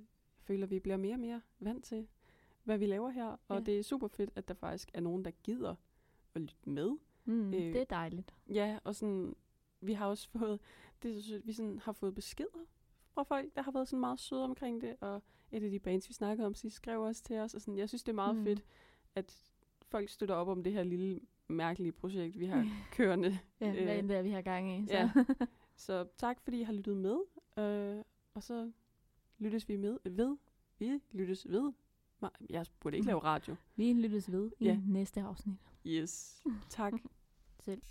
føler, 0.42 0.66
vi 0.66 0.81
bliver 0.81 0.96
mere 0.96 1.14
og 1.14 1.20
mere 1.20 1.40
vant 1.61 1.85
til, 1.85 2.09
hvad 2.64 2.78
vi 2.78 2.87
laver 2.87 3.11
her. 3.11 3.37
Og 3.48 3.57
Ja. 3.59 3.61
det 3.61 3.78
er 3.78 3.83
super 3.83 4.09
fedt, 4.09 4.31
at 4.37 4.48
der 4.48 4.54
faktisk 4.54 4.90
er 4.94 5.00
nogen, 5.00 5.24
der 5.24 5.31
gider 5.31 5.74
at 6.35 6.40
lytte 6.40 6.70
med. 6.70 6.90
Mm, 7.24 7.54
Øh, 7.54 7.61
det 7.72 7.76
er 7.76 7.85
dejligt. 7.85 8.35
Ja, 8.48 8.78
og 8.85 8.94
sådan, 8.94 9.37
vi 9.81 9.92
har 9.92 10.07
også 10.07 10.28
fået, 10.28 10.61
det 11.02 11.42
vi 11.46 11.52
sådan 11.52 11.78
har 11.78 11.92
fået 11.92 12.14
beskeder 12.14 12.66
fra 13.14 13.22
folk, 13.22 13.57
der 13.57 13.62
har 13.62 13.70
været 13.72 13.88
sådan 13.88 14.00
meget 14.00 14.20
søde 14.20 14.44
omkring 14.44 14.81
det, 14.81 14.96
og 15.00 15.22
et 15.52 15.62
af 15.62 15.70
de 15.70 15.78
bands, 15.78 16.09
vi 16.09 16.14
snakkede 16.14 16.46
om 16.46 16.54
sidst, 16.54 16.76
skrev 16.76 17.02
også 17.02 17.22
til 17.22 17.37
os, 17.37 17.54
og 17.54 17.61
sådan, 17.61 17.78
jeg 17.78 17.88
synes, 17.88 18.02
det 18.02 18.12
er 18.12 18.14
meget 18.16 18.37
mm. 18.37 18.44
fedt, 18.44 18.64
at 19.14 19.42
folk 19.83 20.09
støtter 20.09 20.35
op 20.35 20.48
om 20.48 20.62
det 20.62 20.72
her 20.72 20.83
lille, 20.83 21.20
mærkelige 21.48 21.92
projekt, 21.92 22.38
vi 22.38 22.46
har 22.46 22.68
kørende. 22.92 23.38
Ja, 23.61 23.72
hvad 23.72 23.82
øh, 23.82 23.98
end 23.98 24.08
det 24.08 24.16
er, 24.16 24.22
vi 24.22 24.30
har 24.30 24.42
gang 24.42 24.78
i. 24.78 24.87
Så. 24.87 24.92
ja. 24.94 25.11
Så 25.76 26.06
tak, 26.16 26.40
fordi 26.44 26.61
I 26.61 26.62
har 26.62 26.72
lyttet 26.72 26.96
med, 26.96 27.18
øh, 27.58 28.02
og 28.34 28.42
så 28.42 28.70
lyttes 29.38 29.68
vi 29.68 29.76
med 29.76 29.98
ved. 30.04 30.37
Vi 30.78 31.00
lyttes 31.12 31.46
ved. 31.50 31.72
Nej, 32.20 32.30
Jeg 32.50 32.66
burde 32.80 32.96
ikke 32.96 33.06
lave 33.06 33.18
radio. 33.18 33.56
vi 33.76 33.92
lyttes 33.92 34.32
ved 34.32 34.50
i 34.58 34.64
Ja. 34.64 34.78
næste 34.87 35.20
afsnit. 35.20 35.56
Yes. 35.87 36.42
Tak. 36.68 36.92
Selv. 37.64 37.82